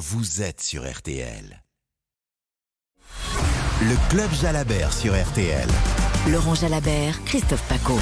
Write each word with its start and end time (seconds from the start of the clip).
vous 0.00 0.40
êtes 0.40 0.62
sur 0.62 0.90
RTL. 0.90 1.62
Le 3.82 4.08
Club 4.08 4.32
Jalabert 4.32 4.94
sur 4.94 5.12
RTL. 5.12 5.68
Laurent 6.30 6.54
Jalabert, 6.54 7.22
Christophe 7.26 7.62
Paco. 7.68 7.98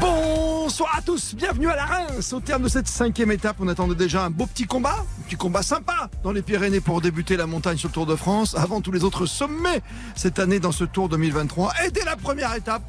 Bonsoir 0.00 0.94
à 0.96 1.02
tous, 1.02 1.34
bienvenue 1.34 1.68
à 1.68 1.74
la 1.74 1.84
Reims. 1.84 2.32
Au 2.32 2.38
terme 2.38 2.62
de 2.62 2.68
cette 2.68 2.86
cinquième 2.86 3.32
étape, 3.32 3.56
on 3.58 3.66
attendait 3.66 3.96
déjà 3.96 4.24
un 4.24 4.30
beau 4.30 4.46
petit 4.46 4.66
combat, 4.66 5.04
un 5.18 5.22
petit 5.24 5.34
combat 5.34 5.64
sympa 5.64 6.08
dans 6.22 6.30
les 6.30 6.42
Pyrénées 6.42 6.80
pour 6.80 7.00
débuter 7.00 7.36
la 7.36 7.48
montagne 7.48 7.76
sur 7.76 7.88
le 7.88 7.94
Tour 7.94 8.06
de 8.06 8.14
France, 8.14 8.54
avant 8.54 8.80
tous 8.80 8.92
les 8.92 9.02
autres 9.02 9.26
sommets 9.26 9.82
cette 10.14 10.38
année 10.38 10.60
dans 10.60 10.72
ce 10.72 10.84
Tour 10.84 11.08
2023. 11.08 11.72
Et 11.84 11.90
dès 11.90 12.04
la 12.04 12.14
première 12.14 12.54
étape, 12.54 12.84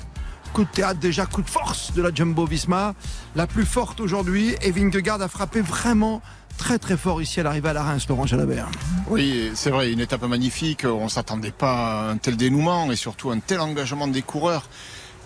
coup 0.53 0.63
de 0.63 0.69
théâtre 0.69 0.99
déjà, 0.99 1.25
coup 1.25 1.41
de 1.41 1.49
force 1.49 1.91
de 1.93 2.03
la 2.03 2.13
Jumbo 2.13 2.45
Visma, 2.45 2.93
la 3.35 3.47
plus 3.47 3.65
forte 3.65 3.99
aujourd'hui. 3.99 4.55
Et 4.61 4.69
Vingegaard 4.69 5.23
a 5.23 5.27
frappé 5.27 5.61
vraiment 5.61 6.21
très 6.57 6.79
très 6.79 6.97
fort 6.97 7.21
ici 7.21 7.39
à 7.39 7.43
l'arrivée 7.43 7.69
à 7.69 7.73
la 7.73 7.83
Reims, 7.83 8.05
Laurent 8.07 8.25
Jalabert. 8.25 8.69
Oui, 9.07 9.51
c'est 9.53 9.69
vrai, 9.69 9.91
une 9.91 9.99
étape 9.99 10.23
magnifique. 10.23 10.85
On 10.85 11.05
ne 11.05 11.09
s'attendait 11.09 11.51
pas 11.51 12.07
à 12.07 12.09
un 12.11 12.17
tel 12.17 12.37
dénouement 12.37 12.91
et 12.91 12.95
surtout 12.95 13.31
un 13.31 13.39
tel 13.39 13.59
engagement 13.59 14.07
des 14.07 14.21
coureurs 14.21 14.67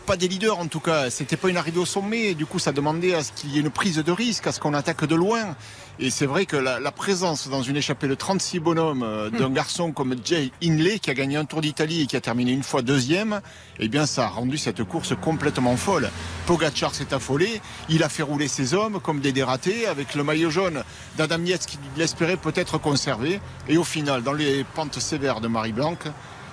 pas 0.08 0.16
des 0.16 0.30
leaders 0.30 0.58
en 0.58 0.68
tout 0.68 0.80
cas. 0.80 1.10
C'était 1.10 1.36
pas 1.36 1.50
une 1.50 1.58
arrivée 1.58 1.82
au 1.82 1.86
sommet. 1.86 2.34
Du 2.34 2.46
coup, 2.46 2.60
ça 2.60 2.72
demandait 2.72 3.14
à 3.14 3.24
ce 3.24 3.34
qu'il 3.34 3.52
y 3.52 3.58
ait 3.58 3.62
une 3.62 3.70
prise 3.70 3.98
de 3.98 4.12
risque, 4.12 4.48
à 4.48 4.54
ce 4.54 4.60
qu'on 4.62 4.74
attaque 4.74 5.04
de 5.04 5.16
loin. 5.16 5.56
Et 6.00 6.10
c'est 6.10 6.26
vrai 6.26 6.46
que 6.46 6.56
la, 6.56 6.92
présence 6.92 7.50
dans 7.50 7.62
une 7.62 7.76
échappée 7.76 8.08
de 8.08 8.16
36 8.16 8.60
bonhommes 8.60 9.04
euh, 9.04 9.30
d'un 9.30 9.50
hmm. 9.50 9.54
garçon 9.54 9.92
comme 9.92 10.16
Jay 10.24 10.52
Inley, 10.64 11.00
qui 11.00 11.10
a 11.10 11.14
gagné 11.14 11.36
un 11.36 11.44
Tour 11.44 11.60
d'Italie 11.60 12.04
et 12.04 12.06
qui 12.06 12.16
a 12.16 12.22
terminé 12.22 12.54
une 12.54 12.64
fois 12.64 12.82
deuxième, 12.82 13.42
eh 13.80 13.90
bien, 13.90 14.06
ça 14.06 14.26
a 14.26 14.28
rendu 14.28 14.58
cette 14.58 14.84
course 14.86 15.14
complètement 15.20 15.76
folle. 15.76 16.10
Pogacar 16.46 16.96
s'est 16.96 17.14
affolé. 17.14 17.62
Il 17.90 18.02
a 18.02 18.10
fait 18.10 18.24
rouler 18.24 18.48
ses 18.48 18.74
hommes 18.74 19.02
comme 19.02 19.20
des 19.20 19.34
dératés 19.34 19.88
avec 19.88 20.16
le 20.16 20.24
maillot 20.24 20.50
jaune 20.50 20.84
d'Adam 21.18 21.44
Yates 21.44 21.66
qui 21.66 21.80
l'espérait 21.98 22.38
peut-être 22.38 22.78
conserver. 22.78 23.42
Et 23.68 23.78
au 23.78 23.84
final, 23.84 24.24
dans 24.24 24.34
les 24.34 24.64
pentes 24.64 25.00
sévères 25.00 25.42
de 25.42 25.50
Marie 25.50 25.74
Blanc, 25.74 25.98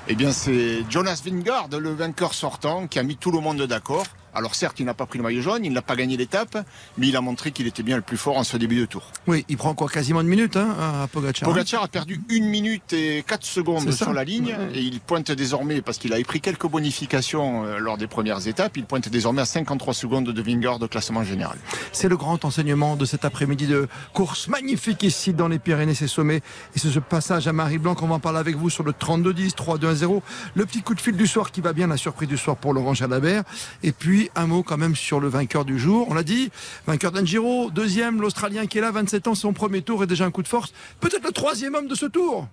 eh 0.08 0.14
bien, 0.14 0.32
c'est 0.32 0.84
Jonas 0.90 1.22
Vingard, 1.24 1.68
le 1.72 1.92
vainqueur 1.92 2.34
sortant, 2.34 2.86
qui 2.86 2.98
a 2.98 3.02
mis 3.02 3.16
tout 3.16 3.30
le 3.30 3.40
monde 3.40 3.62
d'accord. 3.62 4.04
Alors 4.34 4.54
certes, 4.54 4.80
il 4.80 4.86
n'a 4.86 4.94
pas 4.94 5.06
pris 5.06 5.18
le 5.18 5.24
maillot 5.24 5.42
jaune, 5.42 5.64
il 5.64 5.72
n'a 5.72 5.82
pas 5.82 5.96
gagné 5.96 6.16
l'étape, 6.16 6.58
mais 6.98 7.08
il 7.08 7.16
a 7.16 7.20
montré 7.20 7.52
qu'il 7.52 7.66
était 7.66 7.82
bien 7.82 7.96
le 7.96 8.02
plus 8.02 8.16
fort 8.16 8.36
en 8.36 8.44
ce 8.44 8.56
début 8.56 8.76
de 8.76 8.86
tour. 8.86 9.10
Oui, 9.26 9.44
il 9.48 9.56
prend 9.56 9.74
quoi 9.74 9.88
Quasiment 9.88 10.22
une 10.22 10.28
minute 10.28 10.56
hein, 10.56 10.74
à 10.80 11.06
Pogacar. 11.06 11.48
Pogacar 11.48 11.82
a 11.84 11.88
perdu 11.88 12.20
une 12.28 12.46
minute 12.46 12.92
et 12.92 13.24
quatre 13.26 13.46
secondes 13.46 13.90
sur 13.92 14.12
la 14.12 14.24
ligne 14.24 14.56
et 14.72 14.80
il 14.80 15.00
pointe 15.00 15.30
désormais, 15.30 15.82
parce 15.82 15.98
qu'il 15.98 16.12
avait 16.12 16.24
pris 16.24 16.40
quelques 16.40 16.66
bonifications 16.66 17.64
euh, 17.64 17.78
lors 17.78 17.96
des 17.96 18.06
premières 18.06 18.46
étapes, 18.46 18.76
il 18.76 18.84
pointe 18.84 19.08
désormais 19.08 19.42
à 19.42 19.44
53 19.44 19.94
secondes 19.94 20.30
de 20.30 20.42
Vingard 20.42 20.78
de 20.78 20.86
classement 20.86 21.22
général. 21.22 21.56
C'est 21.92 22.08
le 22.08 22.16
grand 22.16 22.44
enseignement 22.44 22.96
de 22.96 23.04
cet 23.04 23.24
après-midi 23.24 23.66
de 23.66 23.88
course 24.12 24.48
magnifique 24.48 25.02
ici 25.02 25.32
dans 25.32 25.48
les 25.48 25.58
Pyrénées, 25.58 25.94
ces 25.94 26.08
sommets. 26.08 26.42
Et 26.74 26.78
c'est 26.78 26.90
ce 26.90 26.98
passage 26.98 27.46
à 27.46 27.52
Marie-Blanc, 27.52 27.96
on 28.02 28.06
va 28.06 28.16
en 28.16 28.20
parler 28.20 28.38
avec 28.38 28.56
vous 28.56 28.70
sur 28.70 28.84
le 28.84 28.92
32-10, 28.92 29.54
3-2-1-0. 29.54 30.20
Le 30.54 30.66
petit 30.66 30.82
coup 30.82 30.94
de 30.94 31.00
fil 31.00 31.16
du 31.16 31.26
soir 31.26 31.50
qui 31.50 31.60
va 31.60 31.72
bien, 31.72 31.86
la 31.86 31.96
surprise 31.96 32.28
du 32.28 32.36
soir 32.36 32.56
pour 32.56 32.74
Laurent 32.74 32.94
Jalabert. 32.94 33.44
Et 33.82 33.92
puis 33.92 34.23
un 34.34 34.46
mot 34.46 34.62
quand 34.62 34.76
même 34.76 34.96
sur 34.96 35.20
le 35.20 35.28
vainqueur 35.28 35.64
du 35.64 35.78
jour. 35.78 36.06
On 36.10 36.14
l'a 36.14 36.22
dit, 36.22 36.50
vainqueur 36.86 37.12
d'un 37.12 37.24
Giro, 37.24 37.70
deuxième, 37.70 38.20
l'Australien 38.20 38.66
qui 38.66 38.78
est 38.78 38.80
là, 38.80 38.90
27 38.90 39.28
ans, 39.28 39.34
son 39.34 39.52
premier 39.52 39.82
tour 39.82 40.02
est 40.02 40.06
déjà 40.06 40.24
un 40.24 40.30
coup 40.30 40.42
de 40.42 40.48
force. 40.48 40.72
Peut-être 41.00 41.24
le 41.24 41.32
troisième 41.32 41.74
homme 41.74 41.88
de 41.88 41.94
ce 41.94 42.06
tour. 42.06 42.48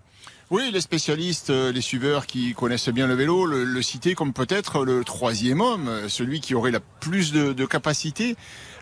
Oui, 0.50 0.70
les 0.74 0.82
spécialistes, 0.82 1.50
euh, 1.50 1.72
les 1.72 1.80
suiveurs 1.80 2.26
qui 2.26 2.54
connaissent 2.54 2.90
bien 2.90 3.08
le 3.08 3.14
vélo, 3.16 3.46
le, 3.46 3.64
le 3.64 3.82
citaient 3.82 4.16
comme 4.16 4.34
peut-être 4.34 4.84
le 4.84 5.06
troisième 5.06 5.62
homme, 5.62 5.90
celui 6.10 6.42
qui 6.42 6.56
aurait 6.56 6.72
la 6.72 6.82
plus 6.82 7.32
de, 7.32 7.54
de 7.54 7.66
capacité 7.66 8.36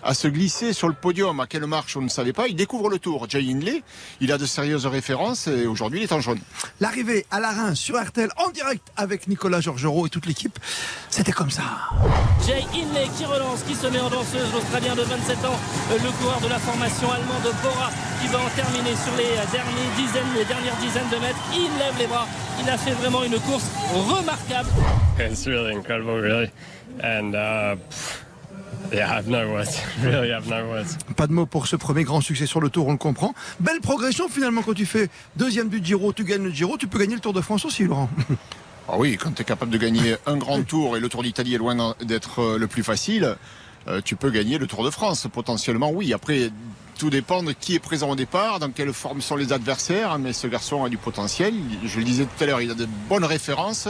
à 0.03 0.13
se 0.13 0.27
glisser 0.27 0.73
sur 0.73 0.87
le 0.87 0.93
podium. 0.93 1.39
À 1.39 1.47
quelle 1.47 1.65
marche, 1.65 1.97
on 1.97 2.01
ne 2.01 2.09
savait 2.09 2.33
pas. 2.33 2.47
Il 2.47 2.55
découvre 2.55 2.89
le 2.89 2.99
tour. 2.99 3.27
Jay 3.29 3.41
Hindley, 3.49 3.83
il 4.21 4.31
a 4.31 4.37
de 4.37 4.45
sérieuses 4.45 4.85
références 4.85 5.47
et 5.47 5.65
aujourd'hui, 5.65 5.99
il 5.99 6.03
est 6.03 6.11
en 6.11 6.21
jaune. 6.21 6.39
L'arrivée 6.79 7.25
à 7.31 7.39
la 7.39 7.51
Reims 7.51 7.79
sur 7.79 8.01
RTL 8.01 8.29
en 8.37 8.49
direct 8.51 8.87
avec 8.97 9.27
Nicolas 9.27 9.61
Georgerot 9.61 10.07
et 10.07 10.09
toute 10.09 10.25
l'équipe, 10.25 10.57
c'était 11.09 11.31
comme 11.31 11.51
ça. 11.51 11.63
Jay 12.45 12.63
Hindley 12.73 13.07
qui 13.17 13.25
relance, 13.25 13.63
qui 13.63 13.75
se 13.75 13.87
met 13.87 13.99
en 13.99 14.09
danseuse, 14.09 14.51
l'Australien 14.53 14.95
de 14.95 15.01
27 15.01 15.37
ans, 15.45 15.59
le 15.91 16.11
coureur 16.21 16.39
de 16.41 16.47
la 16.47 16.59
formation 16.59 17.11
allemande 17.11 17.53
Bora, 17.63 17.91
qui 18.21 18.27
va 18.27 18.39
en 18.39 18.49
terminer 18.55 18.95
sur 18.95 19.15
les 19.17 19.35
dernières 19.51 19.95
dizaines, 19.97 20.33
les 20.35 20.45
dernières 20.45 20.77
dizaines 20.77 21.09
de 21.11 21.17
mètres. 21.17 21.39
Il 21.53 21.69
lève 21.77 21.97
les 21.97 22.07
bras. 22.07 22.27
Il 22.61 22.69
a 22.69 22.77
fait 22.77 22.91
vraiment 22.91 23.23
une 23.23 23.39
course 23.39 23.65
remarquable. 23.93 24.69
It's 25.19 25.45
really 25.45 25.75
incredible, 25.75 26.21
really. 26.21 26.49
And, 27.03 27.33
uh, 27.35 27.75
Pas 31.15 31.27
de 31.27 31.33
mots 31.33 31.45
pour 31.45 31.67
ce 31.67 31.75
premier 31.75 32.03
grand 32.03 32.21
succès 32.21 32.45
sur 32.45 32.59
le 32.59 32.69
Tour, 32.69 32.87
on 32.87 32.91
le 32.91 32.97
comprend. 32.97 33.33
Belle 33.59 33.81
progression 33.81 34.29
finalement 34.29 34.61
quand 34.61 34.73
tu 34.73 34.85
fais 34.85 35.09
deuxième 35.35 35.69
du 35.69 35.83
Giro, 35.83 36.13
tu 36.13 36.23
gagnes 36.23 36.43
le 36.43 36.51
Giro, 36.51 36.77
tu 36.77 36.87
peux 36.87 36.99
gagner 36.99 37.15
le 37.15 37.21
Tour 37.21 37.33
de 37.33 37.41
France 37.41 37.65
aussi, 37.65 37.83
Laurent. 37.83 38.09
Ah 38.91 38.95
oui, 38.97 39.17
quand 39.17 39.31
tu 39.31 39.43
es 39.43 39.45
capable 39.45 39.71
de 39.71 39.77
gagner 39.77 40.15
un 40.25 40.37
grand 40.37 40.63
tour 40.63 40.97
et 40.97 40.99
le 40.99 41.09
Tour 41.09 41.21
d'Italie 41.21 41.53
est 41.53 41.59
loin 41.59 41.95
d'être 42.01 42.39
euh, 42.39 42.57
le 42.57 42.65
plus 42.65 42.81
facile, 42.81 43.35
euh, 43.87 44.01
tu 44.03 44.15
peux 44.15 44.31
gagner 44.31 44.57
le 44.57 44.65
Tour 44.65 44.83
de 44.83 44.89
France 44.89 45.27
potentiellement. 45.31 45.91
Oui, 45.91 46.11
après 46.11 46.49
tout 46.97 47.11
dépend 47.11 47.43
de 47.43 47.51
qui 47.53 47.75
est 47.75 47.79
présent 47.79 48.09
au 48.09 48.15
départ, 48.15 48.59
dans 48.59 48.71
quelle 48.71 48.91
forme 48.91 49.21
sont 49.21 49.35
les 49.35 49.53
adversaires, 49.53 50.17
mais 50.17 50.33
ce 50.33 50.47
garçon 50.47 50.83
a 50.83 50.89
du 50.89 50.97
potentiel. 50.97 51.53
Je 51.85 51.99
le 51.99 52.03
disais 52.03 52.25
tout 52.25 52.43
à 52.43 52.47
l'heure, 52.47 52.61
il 52.61 52.71
a 52.71 52.73
de 52.73 52.87
bonnes 53.07 53.23
références 53.23 53.87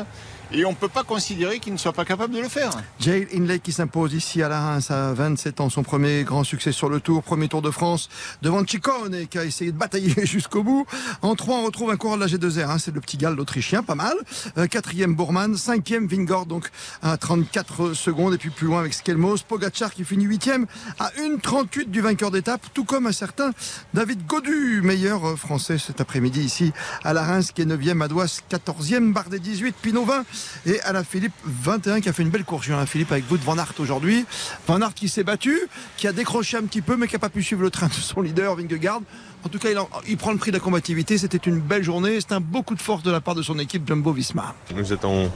et 0.52 0.66
on 0.66 0.72
ne 0.72 0.76
peut 0.76 0.90
pas 0.90 1.04
considérer 1.04 1.60
qu'il 1.60 1.74
ne 1.74 1.78
soit 1.78 1.94
pas 1.94 2.06
capable 2.06 2.34
de 2.34 2.40
le 2.40 2.50
faire. 2.50 2.72
Jay 3.00 3.28
Inley 3.36 3.60
qui 3.60 3.72
s'impose 3.72 4.14
ici 4.14 4.42
à 4.42 4.50
la 4.50 4.60
Reims 4.60 4.92
à 4.92 5.14
27 5.14 5.62
ans, 5.62 5.70
son 5.70 5.84
premier 5.84 6.24
grand 6.24 6.44
succès 6.44 6.72
sur 6.72 6.90
le 6.90 7.00
Tour, 7.00 7.24
premier 7.24 7.48
Tour 7.48 7.62
de 7.62 7.72
France 7.72 8.10
devant 8.42 8.66
Ciccone 8.66 9.28
qui 9.28 9.38
a 9.38 9.46
essayé 9.46 9.72
de 9.72 9.78
batailler 9.78 10.14
jusqu'au 10.26 10.64
bout. 10.64 10.86
En 11.22 11.36
3, 11.36 11.58
on 11.58 11.66
retrouve 11.66 11.92
un 11.92 11.98
coureur 11.98 12.18
de 12.18 12.24
la 12.24 12.28
G2R, 12.28 12.70
hein, 12.70 12.78
c'est 12.80 12.94
le 12.94 13.02
petit 13.02 13.18
gal 13.18 13.40
autrichien, 13.40 13.84
pas 13.84 13.96
mal. 13.96 14.14
Euh, 14.58 14.68
quatrième 14.68 15.16
Bourman, 15.16 15.56
cinquième 15.56 16.08
Vingord 16.08 16.46
donc 16.46 16.70
à 17.02 17.18
34 17.18 17.94
secondes 17.94 18.34
et 18.34 18.38
puis 18.38 18.50
plus 18.50 18.68
loin 18.68 18.80
avec 18.80 18.94
Skelmos, 18.94 19.44
Pogachar 19.48 19.94
qui 19.94 20.04
finit 20.04 20.26
huitième 20.26 20.66
à 21.00 21.10
1,38 21.20 21.90
du 21.90 22.02
vainqueur 22.02 22.32
d'étape, 22.32 22.62
tout 22.74 22.86
comme 22.86 23.08
un 23.08 23.12
certain 23.12 23.52
David 23.94 24.26
Godu, 24.26 24.82
meilleur 24.82 25.38
français 25.38 25.78
cet 25.78 26.02
après-midi 26.02 26.42
ici 26.42 26.72
à 27.04 27.14
la 27.14 27.24
Reims 27.24 27.52
qui 27.54 27.62
est 27.62 27.66
9e, 27.66 28.04
Adouas 28.04 28.42
14e, 28.50 29.14
Bardet 29.14 29.40
18, 29.40 29.76
Pinot 29.82 30.06
20 30.06 30.26
et 30.66 30.80
Alain 30.82 31.04
Philippe 31.04 31.34
21 31.46 32.02
qui 32.02 32.10
a 32.10 32.14
fait 32.14 32.24
une 32.24 32.30
belle 32.30 32.44
course. 32.44 32.68
Alain 32.70 32.86
Philippe 32.86 33.12
avec 33.12 33.30
Wout 33.30 33.40
Van 33.44 33.58
Aert 33.58 33.74
aujourd'hui. 33.80 34.26
Van 34.68 34.82
Aert 34.82 34.94
qui 34.94 35.10
s'est 35.10 35.24
battu, 35.24 35.60
qui 35.98 36.08
a 36.08 36.12
décroché 36.12 36.58
un 36.58 36.64
petit 36.64 36.82
peu 36.82 36.96
mais 36.96 37.08
qui 37.08 37.16
n'a 37.16 37.20
pas 37.20 37.30
pu 37.30 37.44
suivre 37.44 37.62
le 37.62 37.72
train 37.72 37.88
de 37.88 37.94
son 37.94 38.22
leader 38.22 38.56
Vingegaard. 38.56 39.02
En 39.46 39.50
tout 39.50 39.58
cas, 39.58 39.70
il, 40.08 40.18
prend 40.18 40.32
le 40.32 40.38
prix 40.38 40.52
de 40.52 40.58
la 40.58 40.62
combativité. 40.62 41.18
C'était 41.18 41.38
une 41.38 41.60
belle 41.60 41.84
journée. 41.84 42.20
C'est 42.20 42.34
un 42.34 42.42
beaucoup 42.42 42.76
de 42.76 42.82
force 42.82 43.04
de 43.04 43.12
la 43.12 43.22
part 43.22 43.36
de 43.36 43.42
son 43.42 43.58
équipe 43.58 43.88
Jumbo 43.88 44.12
Visma. 44.12 44.54
Nous 44.76 44.92
étions, 44.92 45.32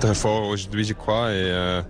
très 0.00 0.14
forts 0.14 0.48
aujourd'hui, 0.48 0.84
je 0.84 0.94
crois. 0.94 1.30
Et 1.30 1.44
euh, 1.44 1.82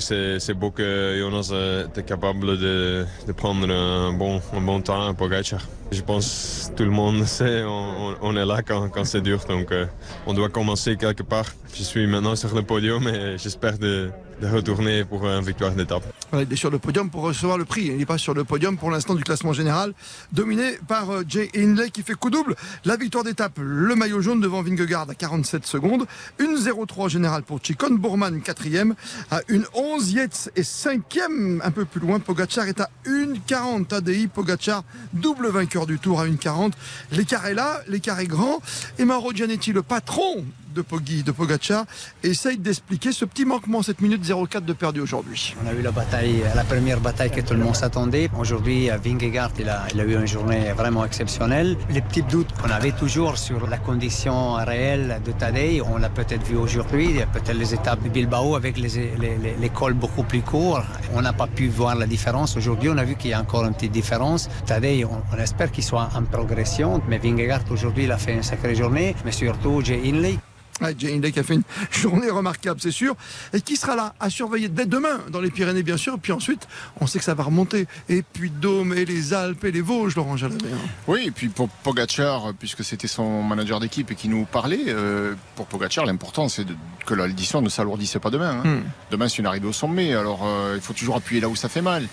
c'est 0.00 0.54
beau 0.54 0.70
que 0.70 1.16
Jonas 1.18 1.48
euh, 1.52 1.86
était 1.86 2.02
capable 2.02 2.58
de, 2.58 3.06
prendre 3.36 3.70
un 3.70 4.12
bon, 4.12 4.42
un 4.52 4.60
bon 4.60 4.80
temps 4.82 5.14
pour 5.14 5.28
Gacha. 5.28 5.58
Je 5.90 6.02
pense 6.02 6.68
que 6.70 6.76
tout 6.76 6.84
le 6.84 6.90
monde 6.90 7.24
sait, 7.24 7.64
on, 7.64 8.36
est 8.36 8.44
là 8.44 8.60
quand, 8.62 9.04
c'est 9.04 9.22
dur. 9.22 9.40
Donc, 9.48 9.72
euh, 9.72 9.86
on 10.26 10.34
doit 10.34 10.50
commencer 10.50 10.96
quelque 10.96 11.22
part. 11.22 11.46
Je 11.74 11.82
suis 11.82 12.06
maintenant 12.06 12.36
sur 12.36 12.54
le 12.54 12.62
podium 12.62 13.08
et 13.08 13.38
j'espère 13.38 13.78
de, 13.78 14.10
de 14.40 14.46
retourner 14.46 15.04
pour 15.04 15.26
une 15.26 15.44
victoire 15.44 15.72
d'étape. 15.72 16.02
il 16.32 16.52
est 16.52 16.56
sur 16.56 16.70
le 16.70 16.78
podium 16.78 17.10
pour 17.10 17.22
recevoir 17.22 17.58
le 17.58 17.64
prix. 17.64 17.86
Il 17.86 17.96
n'est 17.96 18.06
pas 18.06 18.18
sur 18.18 18.34
le 18.34 18.44
podium 18.44 18.76
pour 18.76 18.90
l'instant 18.90 19.14
du 19.14 19.24
classement 19.24 19.52
général, 19.52 19.92
dominé 20.32 20.78
par 20.86 21.10
euh, 21.10 21.24
Jay 21.26 21.50
Hindley 21.56 21.90
qui 21.90 22.02
fait 22.02 22.14
coup 22.14 22.30
double. 22.30 22.54
La 22.84 22.96
victoire 22.96 23.24
d'étape, 23.24 23.58
le 23.60 23.94
maillot 23.94 24.20
jaune 24.20 24.40
devant 24.40 24.62
Vingegaard 24.62 25.08
à 25.10 25.14
47 25.14 25.66
secondes. 25.66 26.06
Une 26.38 26.56
0-3 26.56 27.08
générale 27.08 27.42
pour 27.42 27.60
Chicon. 27.62 27.90
Bourman, 27.90 28.40
quatrième, 28.40 28.94
à 29.30 29.40
une 29.48 29.64
11. 29.74 30.12
Yates 30.12 30.50
est 30.56 30.62
cinquième, 30.62 31.60
un 31.64 31.70
peu 31.70 31.84
plus 31.84 32.00
loin. 32.00 32.20
Pogachar 32.20 32.66
est 32.66 32.80
à 32.80 32.90
1,40. 33.06 33.86
Tadei, 33.86 34.28
Pogachar, 34.28 34.84
double 35.12 35.48
vainqueur 35.48 35.86
du 35.86 35.98
tour 35.98 36.20
à 36.20 36.26
1,40. 36.26 36.72
L'écart 37.12 37.46
est 37.46 37.54
là, 37.54 37.80
l'écart 37.88 38.20
est 38.20 38.26
grand. 38.26 38.60
Et 38.98 39.04
Mauro 39.04 39.32
Gianetti, 39.32 39.72
le 39.72 39.82
patron 39.82 40.44
de 40.78 40.82
Poggi, 40.82 41.24
de 41.24 41.32
Pogacar, 41.32 41.84
essaye 42.22 42.56
d'expliquer 42.56 43.10
ce 43.10 43.24
petit 43.24 43.44
manquement, 43.44 43.82
cette 43.82 44.00
minute 44.00 44.22
04 44.24 44.64
de 44.64 44.72
perdu 44.72 45.00
aujourd'hui. 45.00 45.56
On 45.64 45.66
a 45.66 45.72
eu 45.72 45.82
la 45.82 45.90
bataille, 45.90 46.44
la 46.54 46.62
première 46.62 47.00
bataille 47.00 47.32
que 47.32 47.40
tout 47.40 47.54
le 47.54 47.64
monde 47.64 47.74
s'attendait. 47.74 48.30
Aujourd'hui, 48.38 48.88
Vingegaard, 49.04 49.50
il 49.58 49.68
a, 49.68 49.86
il 49.92 50.00
a 50.00 50.04
eu 50.04 50.14
une 50.14 50.26
journée 50.26 50.72
vraiment 50.76 51.04
exceptionnelle. 51.04 51.76
Les 51.90 52.00
petits 52.00 52.22
doutes 52.22 52.52
qu'on 52.58 52.70
avait 52.70 52.92
toujours 52.92 53.38
sur 53.38 53.66
la 53.66 53.78
condition 53.78 54.54
réelle 54.54 55.20
de 55.24 55.32
Tadej, 55.32 55.82
on 55.82 55.98
l'a 55.98 56.10
peut-être 56.10 56.46
vu 56.46 56.56
aujourd'hui, 56.56 57.08
peut-être 57.32 57.58
les 57.58 57.74
étapes 57.74 58.04
de 58.04 58.08
Bilbao 58.08 58.54
avec 58.54 58.78
les, 58.78 59.70
cols 59.74 59.94
beaucoup 59.94 60.22
plus 60.22 60.42
courts. 60.42 60.84
On 61.14 61.22
n'a 61.22 61.32
pas 61.32 61.48
pu 61.48 61.66
voir 61.66 61.96
la 61.96 62.06
différence. 62.06 62.56
Aujourd'hui, 62.56 62.88
on 62.88 62.98
a 62.98 63.04
vu 63.04 63.16
qu'il 63.16 63.30
y 63.30 63.34
a 63.34 63.40
encore 63.40 63.64
une 63.64 63.74
petite 63.74 63.92
différence. 63.92 64.48
Tadej, 64.64 65.04
on, 65.04 65.36
espère 65.38 65.72
qu'il 65.72 65.84
soit 65.84 66.08
en 66.14 66.22
progression, 66.22 67.02
mais 67.08 67.18
Vingegaard 67.18 67.64
aujourd'hui, 67.68 68.04
il 68.04 68.12
a 68.12 68.18
fait 68.18 68.34
une 68.34 68.44
sacrée 68.44 68.76
journée, 68.76 69.16
mais 69.24 69.32
surtout 69.32 69.80
Jay 69.84 70.00
Inley 70.04 70.38
Ouais, 70.80 70.94
Jane 70.98 71.20
Lake 71.20 71.36
a 71.38 71.42
fait 71.42 71.54
une 71.54 71.62
journée 71.90 72.30
remarquable, 72.30 72.80
c'est 72.80 72.90
sûr. 72.90 73.16
Et 73.52 73.60
qui 73.60 73.76
sera 73.76 73.96
là 73.96 74.14
à 74.20 74.30
surveiller 74.30 74.68
dès 74.68 74.86
demain 74.86 75.20
dans 75.30 75.40
les 75.40 75.50
Pyrénées, 75.50 75.82
bien 75.82 75.96
sûr. 75.96 76.18
Puis 76.20 76.32
ensuite, 76.32 76.68
on 77.00 77.06
sait 77.06 77.18
que 77.18 77.24
ça 77.24 77.34
va 77.34 77.44
remonter. 77.44 77.86
Et 78.08 78.22
puis 78.22 78.50
Dôme 78.50 78.92
et 78.94 79.04
les 79.04 79.34
Alpes 79.34 79.64
et 79.64 79.72
les 79.72 79.80
Vosges, 79.80 80.14
Laurent 80.16 80.36
Jalabert. 80.36 80.70
Oui, 81.06 81.24
et 81.26 81.30
puis 81.30 81.48
pour 81.48 81.68
Pogacar, 81.68 82.52
puisque 82.58 82.84
c'était 82.84 83.08
son 83.08 83.42
manager 83.42 83.80
d'équipe 83.80 84.10
et 84.10 84.14
qui 84.14 84.28
nous 84.28 84.44
parlait, 84.44 84.84
euh, 84.88 85.34
pour 85.56 85.66
Pogacar, 85.66 86.06
l'important 86.06 86.48
c'est 86.48 86.66
que 87.06 87.14
l'édition 87.14 87.60
ne 87.62 87.68
s'alourdisse 87.68 88.18
pas 88.22 88.30
demain. 88.30 88.60
hein. 88.64 88.68
Hmm. 88.68 88.82
Demain, 89.10 89.28
c'est 89.28 89.38
une 89.38 89.46
arrivée 89.46 89.66
au 89.68 89.72
sommet, 89.72 90.14
alors 90.14 90.42
euh, 90.46 90.74
il 90.76 90.80
faut 90.82 90.92
toujours 90.92 91.16
appuyer 91.16 91.40
là 91.40 91.48
où 91.48 91.56
ça 91.56 91.68
fait 91.68 91.82
mal. 91.82 92.06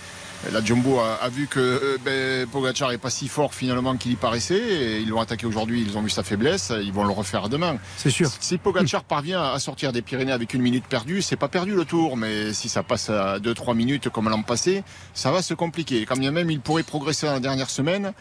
La 0.51 0.63
Jumbo 0.63 0.99
a, 0.99 1.15
a 1.15 1.29
vu 1.29 1.47
que 1.47 1.59
euh, 1.59 1.97
ben, 2.03 2.47
Pogacar 2.47 2.91
est 2.91 2.97
pas 2.97 3.09
si 3.09 3.27
fort 3.27 3.53
finalement 3.53 3.97
qu'il 3.97 4.11
y 4.11 4.15
paraissait. 4.15 4.57
Et 4.57 4.99
ils 4.99 5.09
l'ont 5.09 5.19
attaqué 5.19 5.45
aujourd'hui, 5.45 5.83
ils 5.87 5.97
ont 5.97 6.01
vu 6.01 6.09
sa 6.09 6.23
faiblesse, 6.23 6.71
ils 6.83 6.93
vont 6.93 7.03
le 7.03 7.11
refaire 7.11 7.49
demain. 7.49 7.77
C'est 7.97 8.09
sûr. 8.09 8.29
Si 8.39 8.57
Pogacar 8.57 9.03
parvient 9.05 9.41
à 9.41 9.59
sortir 9.59 9.91
des 9.91 10.01
Pyrénées 10.01 10.31
avec 10.31 10.53
une 10.53 10.61
minute 10.61 10.85
perdue, 10.85 11.21
c'est 11.21 11.35
pas 11.35 11.47
perdu 11.47 11.73
le 11.73 11.85
tour, 11.85 12.15
mais 12.15 12.53
si 12.53 12.69
ça 12.69 12.83
passe 12.83 13.09
à 13.09 13.39
2-3 13.39 13.75
minutes 13.75 14.09
comme 14.09 14.29
l'an 14.29 14.43
passé, 14.43 14.83
ça 15.13 15.31
va 15.31 15.41
se 15.41 15.53
compliquer. 15.53 16.05
Quand 16.05 16.17
bien 16.17 16.31
même 16.31 16.51
il 16.51 16.59
pourrait 16.59 16.83
progresser 16.83 17.25
dans 17.25 17.33
la 17.33 17.39
dernière 17.39 17.69
semaine, 17.69 18.13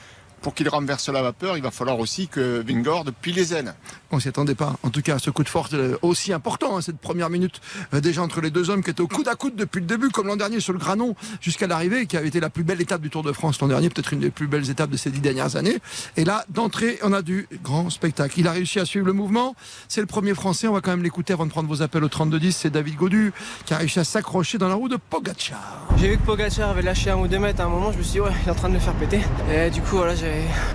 pour 0.45 0.55
qu'il 0.55 0.69
renverse 0.69 1.09
la 1.09 1.23
vapeur, 1.23 1.57
il 1.57 1.63
va 1.63 1.71
falloir 1.71 1.99
aussi 1.99 2.29
que 2.29 2.63
Vingord 2.67 3.07
pile 3.23 3.35
les 3.35 3.55
ailes. 3.55 3.75
On 4.11 4.21
s'y 4.21 4.29
attendait 4.29 4.55
pas. 4.55 4.77
En 4.83 4.91
tout 4.91 5.01
cas, 5.01 5.19
ce 5.19 5.31
coup 5.31 5.43
de 5.43 5.49
force 5.49 5.73
euh, 5.73 5.97
aussi 6.03 6.35
important, 6.35 6.77
hein, 6.77 6.83
cette 6.83 6.99
première 6.99 7.31
minute 7.31 7.63
euh, 7.95 8.01
déjà 8.03 8.21
entre 8.21 8.43
les 8.43 8.51
deux 8.51 8.69
hommes 8.69 8.83
qui 8.85 8.91
étaient 8.91 9.01
au 9.01 9.09
coude 9.09 9.27
à 9.27 9.37
coude 9.37 9.57
depuis 9.57 9.81
le 9.81 9.87
début, 9.87 10.11
comme 10.11 10.27
l'an 10.27 10.37
dernier 10.37 10.61
sur 10.61 10.75
le 10.75 10.79
Granon 10.79 11.17
jusqu'à 11.41 11.67
l'arrivée, 11.67 12.05
qui 12.07 12.19
avait 12.19 12.29
été 12.29 12.41
la 12.41 12.51
plus 12.51 12.63
belle 12.63 12.83
étape 12.83 13.01
du 13.01 13.09
Tour 13.09 13.23
de 13.23 13.33
France 13.33 13.59
l'an 13.63 13.69
dernier, 13.69 13.89
peut-être 13.89 14.13
une 14.13 14.21
des 14.21 14.31
plus 14.31 14.47
belles 14.47 14.69
étapes 14.69 14.91
de 14.91 14.99
ces 14.99 15.09
dix 15.09 15.21
dernières 15.21 15.57
années. 15.57 15.79
Et 16.19 16.27
là, 16.27 16.45
d'entrée, 16.51 16.99
on 17.03 17.15
a 17.15 17.23
du 17.23 17.49
grand 17.63 17.89
spectacle. 17.89 18.39
Il 18.39 18.47
a 18.47 18.53
réussi 18.53 18.79
à 18.79 18.85
suivre 18.85 19.07
le 19.07 19.15
mouvement. 19.15 19.57
C'est 19.89 20.03
le 20.03 20.07
premier 20.07 20.35
Français. 20.35 20.69
On 20.69 20.75
va 20.75 20.83
quand 20.83 20.91
même 20.91 21.03
l'écouter 21.03 21.33
avant 21.33 21.47
de 21.47 21.51
prendre 21.51 21.71
vos 21.71 21.81
appels 21.81 22.05
au 22.05 22.09
32-10. 22.09 22.53
C'est 22.53 22.71
David 22.71 22.97
Godu 22.97 23.33
qui 23.65 23.73
a 23.73 23.79
réussi 23.79 23.99
à 23.99 24.05
s'accrocher 24.05 24.59
dans 24.59 24.69
la 24.69 24.75
roue 24.75 24.91
de 24.91 24.99
Pogacar. 25.09 25.87
J'ai 25.97 26.09
vu 26.09 26.19
que 26.19 26.23
Pogacar 26.23 26.69
avait 26.69 26.83
lâché 26.83 27.09
un 27.09 27.17
ou 27.17 27.29
deux 27.29 27.39
mètres 27.39 27.63
à 27.63 27.65
un 27.65 27.71
moment, 27.71 27.93
je 27.93 27.97
me 27.97 28.03
suis 28.03 28.13
dit 28.13 28.21
ouais, 28.21 28.31
il 28.43 28.49
est 28.49 28.53
en 28.53 28.55
train 28.55 28.69
de 28.69 28.75
le 28.75 28.81
faire 28.81 28.93
péter. 28.95 29.21
Et 29.51 29.71
du 29.71 29.81
coup 29.81 29.97
voilà, 29.97 30.15
j'ai 30.15 30.34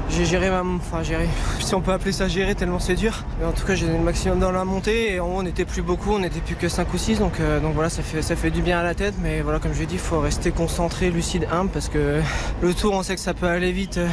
j'ai 0.09 0.25
géré 0.25 0.49
ma 0.49 0.61
enfin 0.61 1.03
géré. 1.03 1.27
Si 1.59 1.73
on 1.75 1.81
peut 1.81 1.91
appeler 1.91 2.11
ça 2.11 2.27
gérer 2.27 2.55
tellement 2.55 2.79
c'est 2.79 2.95
dur. 2.95 3.23
Mais 3.39 3.45
en 3.45 3.51
tout 3.51 3.65
cas 3.65 3.75
j'ai 3.75 3.85
donné 3.85 3.97
le 3.97 4.03
maximum 4.03 4.39
dans 4.39 4.51
la 4.51 4.65
montée 4.65 5.13
et 5.13 5.19
en 5.19 5.27
haut 5.27 5.39
on 5.39 5.43
n'était 5.43 5.65
plus 5.65 5.81
beaucoup, 5.81 6.13
on 6.13 6.19
n'était 6.19 6.41
plus 6.41 6.55
que 6.55 6.67
5 6.67 6.93
ou 6.93 6.97
6 6.97 7.19
donc, 7.19 7.39
euh, 7.39 7.59
donc 7.59 7.73
voilà 7.73 7.89
ça 7.89 8.01
fait 8.03 8.21
ça 8.21 8.35
fait 8.35 8.51
du 8.51 8.61
bien 8.61 8.79
à 8.79 8.83
la 8.83 8.95
tête 8.95 9.15
mais 9.21 9.41
voilà 9.41 9.59
comme 9.59 9.73
je 9.73 9.79
l'ai 9.79 9.85
dit 9.85 9.95
il 9.95 9.99
faut 9.99 10.19
rester 10.19 10.51
concentré, 10.51 11.11
lucide, 11.11 11.47
humble 11.51 11.69
parce 11.71 11.89
que 11.89 12.21
le 12.61 12.73
tour 12.73 12.93
on 12.93 13.03
sait 13.03 13.15
que 13.15 13.21
ça 13.21 13.33
peut 13.33 13.47
aller 13.47 13.71
vite 13.71 13.97
euh, 13.97 14.07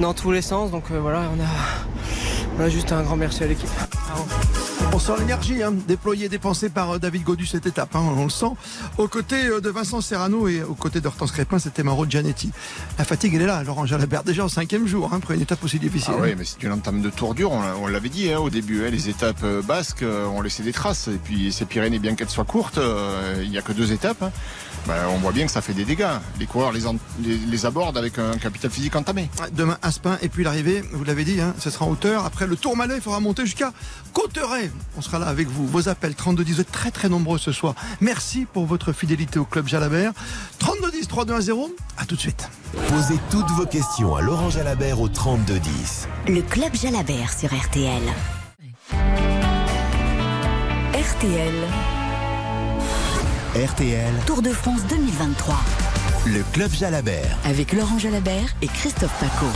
dans 0.00 0.14
tous 0.14 0.32
les 0.32 0.42
sens 0.42 0.70
donc 0.70 0.84
euh, 0.90 0.98
voilà 1.00 1.22
on 1.36 1.40
a, 1.40 2.58
on 2.58 2.64
a 2.64 2.68
juste 2.68 2.92
un 2.92 3.02
grand 3.02 3.16
merci 3.16 3.44
à 3.44 3.46
l'équipe. 3.46 3.70
On 4.92 4.98
sent 4.98 5.12
l'énergie 5.18 5.62
hein, 5.62 5.74
déployée, 5.86 6.28
dépensée 6.30 6.70
par 6.70 6.92
euh, 6.92 6.98
David 6.98 7.22
Godu 7.22 7.44
cette 7.44 7.66
étape, 7.66 7.94
hein, 7.94 8.02
on 8.16 8.24
le 8.24 8.30
sent. 8.30 8.46
Aux 8.96 9.08
côtés 9.08 9.46
euh, 9.46 9.60
de 9.60 9.68
Vincent 9.68 10.00
Serrano 10.00 10.48
et 10.48 10.62
aux 10.62 10.74
côtés 10.74 11.00
d'Hortense 11.02 11.32
Crépin, 11.32 11.58
c'était 11.58 11.82
Mauro 11.82 12.06
Gianetti. 12.08 12.50
La 12.98 13.04
fatigue, 13.04 13.34
elle 13.34 13.42
est 13.42 13.46
là, 13.46 13.62
Laurent 13.62 13.84
Jalabert, 13.84 14.24
déjà 14.24 14.44
au 14.46 14.48
cinquième 14.48 14.86
jour, 14.86 15.10
hein, 15.12 15.18
après 15.22 15.34
une 15.34 15.42
étape 15.42 15.62
aussi 15.62 15.78
difficile. 15.78 16.14
Ah 16.16 16.22
oui, 16.22 16.34
mais 16.36 16.44
c'est 16.44 16.62
une 16.62 16.72
entame 16.72 17.02
de 17.02 17.10
tour 17.10 17.34
dur, 17.34 17.52
on, 17.52 17.60
l'a- 17.60 17.76
on 17.78 17.86
l'avait 17.88 18.08
dit 18.08 18.32
hein, 18.32 18.38
au 18.38 18.48
début, 18.48 18.88
les 18.90 19.08
étapes 19.10 19.42
euh, 19.44 19.60
basques 19.60 20.02
ont 20.02 20.40
laissé 20.40 20.62
des 20.62 20.72
traces. 20.72 21.08
Et 21.08 21.18
puis 21.22 21.52
ces 21.52 21.66
Pyrénées, 21.66 21.98
bien 21.98 22.14
qu'elles 22.14 22.30
soient 22.30 22.44
courtes, 22.44 22.80
il 23.42 23.50
n'y 23.50 23.58
a 23.58 23.62
que 23.62 23.72
deux 23.72 23.92
étapes. 23.92 24.32
Ben, 24.86 24.94
on 25.12 25.18
voit 25.18 25.32
bien 25.32 25.46
que 25.46 25.52
ça 25.52 25.60
fait 25.60 25.74
des 25.74 25.84
dégâts. 25.84 26.06
Les 26.38 26.46
coureurs 26.46 26.70
les, 26.72 26.86
en- 26.86 26.94
les- 27.20 27.36
les 27.36 27.66
abordent 27.66 27.98
avec 27.98 28.18
un 28.18 28.36
capital 28.38 28.70
physique 28.70 28.94
entamé. 28.96 29.28
Demain, 29.52 29.76
Aspin, 29.82 30.16
et 30.22 30.28
puis 30.28 30.44
l'arrivée, 30.44 30.82
vous 30.92 31.02
l'avez 31.04 31.24
dit, 31.24 31.40
hein, 31.40 31.54
ce 31.58 31.70
sera 31.70 31.84
en 31.84 31.90
hauteur. 31.90 32.24
Après 32.24 32.46
le 32.46 32.56
Tourmalet, 32.56 32.94
il 32.96 33.02
faudra 33.02 33.18
monter 33.20 33.44
jusqu'à 33.44 33.72
Cotteret. 34.12 34.70
On 34.96 35.02
sera 35.02 35.18
là 35.18 35.26
avec 35.26 35.48
vous. 35.48 35.66
Vos 35.66 35.88
appels, 35.88 36.14
3210, 36.14 36.54
vous 36.54 36.60
êtes 36.60 36.72
très 36.72 36.90
très 36.90 37.08
nombreux 37.08 37.38
ce 37.38 37.52
soir. 37.52 37.74
Merci 38.00 38.46
pour 38.50 38.66
votre 38.66 38.92
fidélité 38.92 39.38
au 39.38 39.44
Club 39.44 39.66
Jalabert. 39.68 40.12
3210, 40.58 41.08
3210, 41.08 41.74
à 41.98 42.04
tout 42.06 42.16
de 42.16 42.20
suite. 42.20 42.48
Posez 42.88 43.18
toutes 43.30 43.50
vos 43.52 43.66
questions 43.66 44.14
à 44.16 44.22
Laurent 44.22 44.50
Jalabert 44.50 45.00
au 45.00 45.08
3210. 45.08 46.08
Le 46.28 46.42
Club 46.42 46.74
Jalabert 46.74 47.32
sur 47.32 47.48
RTL. 47.54 48.02
RTL, 50.94 51.54
RTL, 53.54 54.12
Tour 54.26 54.42
de 54.42 54.50
France 54.50 54.80
2023. 54.88 55.56
le 56.26 56.42
Club 56.52 56.70
Jalabert. 56.72 57.36
Avec 57.44 57.72
Laurent 57.72 57.98
Jalabert 57.98 58.48
et 58.62 58.66
Christophe 58.66 59.14
Paco. 59.20 59.46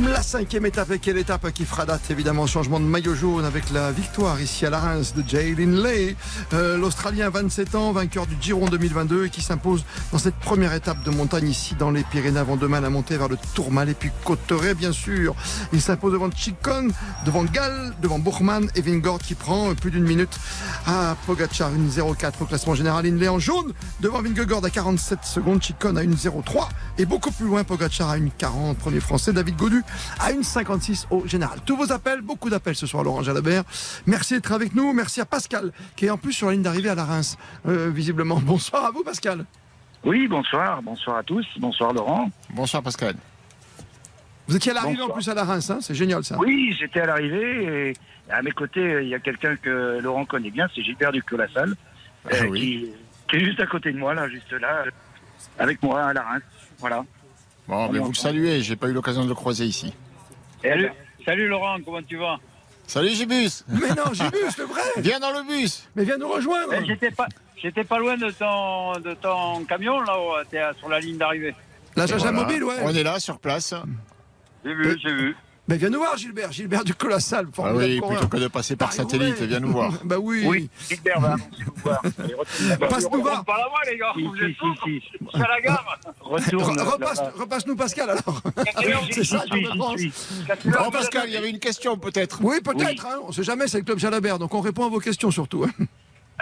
La 0.00 0.22
cinquième 0.22 0.64
étape, 0.64 0.90
et 0.92 0.98
quelle 0.98 1.18
étape 1.18 1.50
qui 1.52 1.66
fera 1.66 1.84
date 1.84 2.10
évidemment 2.10 2.46
changement 2.46 2.80
de 2.80 2.84
maillot 2.84 3.14
jaune 3.14 3.44
avec 3.44 3.70
la 3.70 3.92
victoire 3.92 4.40
ici 4.40 4.64
à 4.64 4.70
la 4.70 4.80
Reims 4.80 5.12
de 5.14 5.22
Jaylin 5.26 5.82
Lay, 5.82 6.16
Euh, 6.54 6.78
l'Australien 6.78 7.28
27 7.28 7.74
ans, 7.74 7.92
vainqueur 7.92 8.26
du 8.26 8.36
Giron 8.40 8.66
2022 8.66 9.26
et 9.26 9.30
qui 9.30 9.42
s'impose 9.42 9.84
dans 10.10 10.18
cette 10.18 10.36
première 10.36 10.72
étape 10.72 11.02
de 11.02 11.10
montagne 11.10 11.48
ici 11.48 11.74
dans 11.78 11.90
les 11.90 12.04
Pyrénées 12.04 12.38
avant 12.38 12.56
demain 12.56 12.80
la 12.80 12.88
montée 12.90 13.16
vers 13.18 13.28
le 13.28 13.36
Tourmalet 13.54 13.94
puis 13.94 14.10
Cotteret 14.24 14.74
bien 14.74 14.92
sûr. 14.92 15.34
Il 15.72 15.80
s'impose 15.82 16.12
devant 16.12 16.30
Chicon, 16.30 16.88
devant 17.26 17.44
Gall, 17.44 17.92
devant 18.00 18.18
Bourman 18.18 18.68
et 18.74 18.80
Vingord 18.80 19.18
qui 19.18 19.34
prend 19.34 19.74
plus 19.74 19.90
d'une 19.90 20.04
minute 20.04 20.38
à 20.86 21.16
Pogacar 21.26 21.74
une 21.74 21.88
0,4 21.90 22.32
au 22.40 22.44
classement 22.46 22.74
général. 22.74 23.06
Inlay 23.06 23.28
en 23.28 23.38
jaune 23.38 23.72
devant 24.00 24.22
Vingegaard 24.22 24.64
à 24.64 24.70
47 24.70 25.20
secondes, 25.24 25.62
Chicon 25.62 25.96
à 25.96 26.02
une 26.02 26.14
0,3 26.14 26.68
et 26.98 27.04
beaucoup 27.04 27.30
plus 27.30 27.46
loin 27.46 27.64
Pogacar 27.64 28.10
à 28.10 28.16
une 28.16 28.30
40. 28.30 28.78
Premier 28.78 29.00
français 29.00 29.32
David 29.32 29.56
Godu 29.56 29.81
à 30.20 30.30
une 30.32 30.42
56 30.42 31.06
au 31.10 31.26
général. 31.26 31.58
Tous 31.64 31.76
vos 31.76 31.92
appels, 31.92 32.20
beaucoup 32.20 32.50
d'appels 32.50 32.74
ce 32.76 32.86
soir, 32.86 33.02
Laurent 33.04 33.22
Jalabert. 33.22 33.64
Merci 34.06 34.34
d'être 34.34 34.52
avec 34.52 34.74
nous. 34.74 34.92
Merci 34.92 35.20
à 35.20 35.24
Pascal, 35.24 35.72
qui 35.96 36.06
est 36.06 36.10
en 36.10 36.18
plus 36.18 36.32
sur 36.32 36.46
la 36.48 36.52
ligne 36.54 36.62
d'arrivée 36.62 36.88
à 36.90 36.94
la 36.94 37.04
Reims, 37.04 37.36
euh, 37.66 37.90
visiblement. 37.90 38.36
Bonsoir 38.42 38.84
à 38.84 38.90
vous, 38.90 39.02
Pascal. 39.02 39.44
Oui, 40.04 40.26
bonsoir, 40.26 40.82
bonsoir 40.82 41.18
à 41.18 41.22
tous, 41.22 41.46
bonsoir 41.58 41.92
Laurent. 41.92 42.28
Bonsoir 42.50 42.82
Pascal. 42.82 43.14
Vous 44.48 44.56
étiez 44.56 44.72
à 44.72 44.74
l'arrivée 44.74 45.02
en 45.02 45.10
plus 45.10 45.28
à 45.28 45.34
la 45.34 45.44
Reims, 45.44 45.70
hein 45.70 45.78
c'est 45.80 45.94
génial 45.94 46.24
ça. 46.24 46.36
Oui, 46.38 46.76
j'étais 46.78 47.00
à 47.02 47.06
l'arrivée 47.06 47.90
et 47.90 48.32
à 48.32 48.42
mes 48.42 48.50
côtés, 48.50 48.98
il 49.02 49.08
y 49.08 49.14
a 49.14 49.20
quelqu'un 49.20 49.54
que 49.54 50.00
Laurent 50.02 50.24
connaît 50.24 50.50
bien, 50.50 50.66
c'est 50.74 50.82
Gilbert 50.82 51.12
du 51.12 51.22
Colossal, 51.22 51.74
Ah 52.24 52.34
euh, 52.34 52.46
oui. 52.48 52.60
qui, 52.60 52.90
qui 53.30 53.36
est 53.36 53.44
juste 53.44 53.60
à 53.60 53.66
côté 53.66 53.92
de 53.92 53.98
moi, 53.98 54.12
là, 54.12 54.28
juste 54.28 54.50
là, 54.52 54.82
avec 55.58 55.80
moi 55.84 56.02
à 56.02 56.12
la 56.12 56.22
Reims. 56.22 56.42
Voilà. 56.80 57.04
Bon, 57.72 57.88
mais 57.90 58.00
vous 58.00 58.08
le 58.08 58.14
saluez, 58.14 58.60
j'ai 58.60 58.76
pas 58.76 58.86
eu 58.88 58.92
l'occasion 58.92 59.24
de 59.24 59.30
le 59.30 59.34
croiser 59.34 59.64
ici. 59.64 59.94
Salut. 60.62 60.90
Salut 61.24 61.48
Laurent, 61.48 61.78
comment 61.82 62.02
tu 62.02 62.18
vas? 62.18 62.36
Salut 62.86 63.08
Gibus 63.08 63.64
Mais 63.66 63.88
non, 63.94 64.12
Gibus, 64.12 64.58
le 64.58 64.64
vrai 64.64 64.82
Viens 64.98 65.18
dans 65.18 65.30
le 65.30 65.42
bus 65.48 65.88
Mais 65.96 66.04
viens 66.04 66.18
nous 66.18 66.28
rejoindre 66.28 66.74
Eh, 66.74 66.84
J'étais 66.84 67.10
pas, 67.10 67.28
j'étais 67.56 67.84
pas 67.84 67.98
loin 67.98 68.18
de 68.18 68.30
ton, 68.30 68.92
de 69.00 69.14
ton 69.14 69.64
camion 69.64 70.02
là, 70.02 70.18
où 70.20 70.44
t'es 70.50 70.60
sur 70.80 70.90
la 70.90 71.00
ligne 71.00 71.16
d'arrivée. 71.16 71.54
La 71.96 72.04
Jaja 72.04 72.30
Voilà. 72.30 72.42
Mobile, 72.42 72.62
ouais. 72.64 72.74
On 72.82 72.94
est 72.94 73.02
là, 73.04 73.18
sur 73.18 73.38
place. 73.38 73.72
J'ai 74.66 74.74
vu, 74.74 74.98
j'ai 75.02 75.14
vu. 75.14 75.36
Mais 75.68 75.76
viens 75.76 75.90
nous 75.90 76.00
voir, 76.00 76.16
Gilbert. 76.16 76.50
Gilbert 76.50 76.82
du 76.82 76.92
Colossal. 76.92 77.46
Ah 77.58 77.72
oui, 77.72 77.98
coureur. 78.00 78.18
plutôt 78.18 78.36
que 78.36 78.42
de 78.42 78.48
passer 78.48 78.74
par 78.74 78.92
satellite, 78.92 79.40
viens 79.42 79.60
nous 79.60 79.70
voir. 79.70 79.92
Bah 80.04 80.16
oui. 80.18 80.42
Oui, 80.44 80.68
Gilbert 80.88 81.20
va 81.20 81.28
annoncer 81.34 81.44
vous 81.64 81.72
voir. 81.84 82.02
Allez, 82.18 82.76
Passe 82.88 83.08
nous 83.12 83.22
voir. 83.22 83.44
Pas 83.44 83.58
la 83.58 83.68
voix 83.68 83.78
les 83.88 83.96
gars, 83.96 84.12
Si, 84.16 84.22
vous 84.24 84.36
si, 84.36 84.42
êtes 84.42 84.50
si, 84.50 85.00
si. 85.00 85.00
Suis 85.32 85.42
à 85.42 85.48
la 85.48 85.60
gare. 85.60 85.98
Retourne. 86.20 86.76
Re- 86.76 86.92
Repasse, 86.92 87.18
là-bas. 87.18 87.32
repasse-nous 87.38 87.76
Pascal 87.76 88.10
alors. 88.10 88.42
Oui, 88.56 88.92
C'est 89.12 89.24
ça. 89.24 89.44
Bon, 90.64 90.90
Pascal, 90.90 91.24
il 91.28 91.32
y 91.34 91.36
avait 91.36 91.50
une 91.50 91.60
question 91.60 91.96
peut-être. 91.96 92.40
Oui, 92.42 92.56
peut-être. 92.60 93.06
Hein, 93.06 93.20
on 93.26 93.30
sait 93.32 93.44
jamais, 93.44 93.68
c'est 93.68 93.78
le 93.78 93.84
club 93.84 93.98
Jalabert, 93.98 94.40
donc 94.40 94.52
on 94.54 94.60
répond 94.60 94.84
à 94.86 94.88
vos 94.88 94.98
questions 95.00 95.30
surtout. 95.30 95.64
hein. 95.64 95.84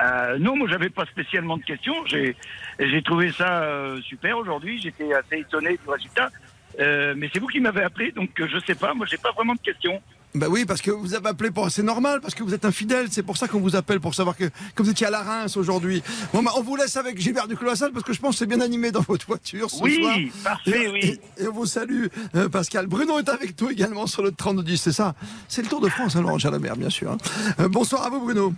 Euh, 0.03 0.39
non, 0.39 0.57
moi 0.57 0.67
j'avais 0.71 0.89
pas 0.89 1.05
spécialement 1.05 1.59
de 1.59 1.63
questions. 1.63 1.95
J'ai 2.07 2.35
j'ai 2.79 3.03
trouvé 3.03 3.33
ça 3.33 3.65
euh, 3.65 4.01
super 4.01 4.39
aujourd'hui. 4.39 4.81
J'étais 4.81 5.13
assez 5.13 5.41
étonné 5.41 5.73
du 5.85 5.91
résultat. 5.91 6.31
Euh, 6.81 7.15
mais 7.17 7.29
c'est 7.33 7.39
vous 7.41 7.47
qui 7.49 7.61
m'avez 7.61 7.83
appelé, 7.83 8.13
donc 8.13 8.31
euh, 8.41 8.49
je 8.51 8.59
sais 8.67 8.75
pas. 8.75 8.95
Moi 8.95 9.07
j'ai 9.09 9.19
pas 9.19 9.33
vraiment 9.33 9.55
de 9.55 9.61
questions. 9.61 10.01
Bah 10.33 10.47
oui, 10.49 10.65
parce 10.65 10.81
que 10.81 10.93
vous 10.93 11.15
avez 11.15 11.29
appelé 11.29 11.51
pour. 11.51 11.69
C'est 11.73 11.83
normal, 11.83 12.21
parce 12.21 12.37
que 12.37 12.45
vous 12.45 12.55
êtes 12.55 12.65
infidèle. 12.65 13.09
C'est 13.11 13.25
pour 13.25 13.37
ça 13.37 13.49
qu'on 13.49 13.59
vous 13.59 13.75
appelle, 13.75 13.99
pour 13.99 14.15
savoir 14.15 14.37
que, 14.37 14.45
que 14.45 14.83
vous 14.85 14.89
étiez 14.91 15.09
à 15.09 15.11
la 15.11 15.23
Reims 15.23 15.57
aujourd'hui. 15.57 16.05
Bon, 16.33 16.41
bah, 16.41 16.53
on 16.57 16.63
vous 16.63 16.77
laisse 16.77 16.97
avec 16.97 17.19
Gilbert 17.21 17.49
du 17.49 17.57
Colossal, 17.57 17.91
parce 17.91 18.05
que 18.05 18.13
je 18.13 18.21
pense 18.21 18.37
que 18.37 18.39
c'est 18.39 18.47
bien 18.47 18.61
animé 18.61 18.93
dans 18.93 19.01
votre 19.01 19.27
voiture 19.27 19.69
ce 19.69 19.79
soir. 19.79 19.89
Oui, 20.17 20.31
parfait, 20.45 20.87
oui. 20.89 21.19
Et, 21.37 21.43
et 21.43 21.49
on 21.49 21.53
vous 21.53 21.67
salue, 21.67 22.07
euh, 22.37 22.49
Pascal. 22.49 22.87
Bruno 22.87 23.19
est 23.19 23.29
avec 23.29 23.61
nous 23.61 23.71
également 23.71 24.07
sur 24.07 24.23
le 24.23 24.31
3210, 24.31 24.77
c'est 24.81 24.93
ça 24.93 25.17
C'est 25.49 25.63
le 25.63 25.69
Tour 25.69 25.81
de 25.81 25.89
France, 25.89 26.15
hein, 26.15 26.23
Laurent 26.23 26.39
Jalabert, 26.39 26.77
bien 26.77 26.91
sûr. 26.91 27.11
hein. 27.11 27.19
Euh, 27.59 27.69
bonsoir 27.69 28.07
à 28.07 28.11
vous, 28.11 28.21
Bruno. 28.21 28.55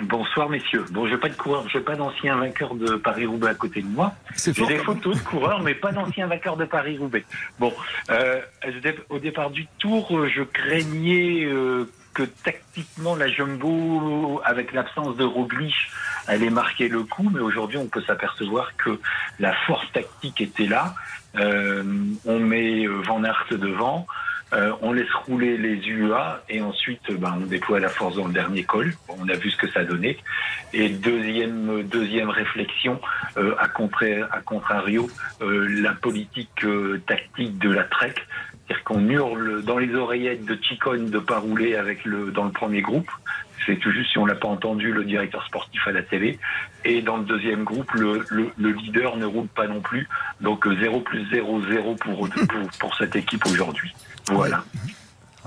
Bonsoir 0.00 0.48
messieurs. 0.48 0.86
Bon, 0.90 1.06
je 1.06 1.12
n'ai 1.12 1.18
pas 1.18 1.28
de 1.28 1.34
coureur, 1.34 1.68
je 1.68 1.76
n'ai 1.76 1.84
pas 1.84 1.94
d'ancien 1.94 2.36
vainqueur 2.36 2.74
de 2.74 2.96
Paris-Roubaix 2.96 3.50
à 3.50 3.54
côté 3.54 3.82
de 3.82 3.86
moi. 3.86 4.14
J'ai 4.42 4.52
des 4.52 4.78
photos 4.78 5.18
de 5.18 5.22
coureurs, 5.22 5.60
mais 5.60 5.74
pas 5.74 5.92
d'ancien 5.92 6.26
vainqueur 6.26 6.56
de 6.56 6.64
Paris-Roubaix. 6.64 7.24
Bon, 7.58 7.72
euh, 8.10 8.40
au 9.10 9.18
départ 9.18 9.50
du 9.50 9.66
tour, 9.78 10.16
euh, 10.16 10.28
je 10.28 10.42
craignais 10.42 11.44
euh, 11.44 11.84
que 12.14 12.22
tactiquement 12.22 13.16
la 13.16 13.28
Jumbo, 13.28 14.40
avec 14.44 14.72
l'absence 14.72 15.16
de 15.16 15.24
Roglic, 15.24 15.74
allait 16.26 16.50
marquer 16.50 16.88
le 16.88 17.02
coup, 17.02 17.30
mais 17.32 17.40
aujourd'hui 17.40 17.78
on 17.78 17.86
peut 17.86 18.02
s'apercevoir 18.02 18.76
que 18.76 18.98
la 19.38 19.52
force 19.66 19.90
tactique 19.92 20.40
était 20.40 20.66
là. 20.66 20.94
Euh, 21.36 21.82
on 22.24 22.38
met 22.38 22.86
euh, 22.86 23.00
Van 23.06 23.22
Aert 23.24 23.46
devant. 23.50 24.06
Euh, 24.52 24.72
on 24.82 24.92
laisse 24.92 25.12
rouler 25.26 25.56
les 25.56 25.76
UA 25.88 26.44
et 26.48 26.60
ensuite 26.60 27.10
ben, 27.10 27.38
on 27.40 27.46
déploie 27.46 27.80
la 27.80 27.88
force 27.88 28.16
dans 28.16 28.26
le 28.26 28.32
dernier 28.32 28.64
col. 28.64 28.92
On 29.08 29.28
a 29.28 29.34
vu 29.34 29.50
ce 29.50 29.56
que 29.56 29.68
ça 29.70 29.84
donnait. 29.84 30.18
Et 30.72 30.88
deuxième, 30.88 31.82
deuxième 31.84 32.28
réflexion, 32.28 33.00
euh, 33.36 33.54
à, 33.58 33.68
contrario, 33.68 35.08
euh, 35.40 35.66
la 35.80 35.92
politique 35.92 36.64
euh, 36.64 37.00
tactique 37.06 37.58
de 37.58 37.70
la 37.70 37.84
Trek, 37.84 38.14
c'est-à-dire 38.66 38.84
qu'on 38.84 39.08
hurle 39.08 39.62
dans 39.62 39.78
les 39.78 39.94
oreillettes 39.94 40.44
de 40.44 40.58
Chicone 40.62 41.10
de 41.10 41.18
pas 41.18 41.38
rouler 41.38 41.76
avec 41.76 42.04
le, 42.04 42.30
dans 42.30 42.44
le 42.44 42.52
premier 42.52 42.82
groupe. 42.82 43.10
C'est 43.66 43.76
tout 43.76 43.92
juste 43.92 44.10
si 44.10 44.18
on 44.18 44.26
l'a 44.26 44.34
pas 44.34 44.48
entendu 44.48 44.92
le 44.92 45.04
directeur 45.04 45.44
sportif 45.46 45.86
à 45.86 45.92
la 45.92 46.02
télé. 46.02 46.38
Et 46.84 47.00
dans 47.00 47.16
le 47.16 47.24
deuxième 47.24 47.64
groupe, 47.64 47.92
le, 47.92 48.24
le, 48.28 48.50
le 48.58 48.70
leader 48.70 49.16
ne 49.16 49.24
roule 49.24 49.46
pas 49.46 49.68
non 49.68 49.80
plus. 49.80 50.08
Donc 50.40 50.66
euh, 50.66 50.76
0 50.80 51.00
plus 51.00 51.24
0, 51.30 51.62
0 51.62 51.94
pour, 51.96 52.28
pour, 52.28 52.70
pour 52.80 52.96
cette 52.96 53.14
équipe 53.14 53.46
aujourd'hui. 53.46 53.92
Voilà. 54.28 54.64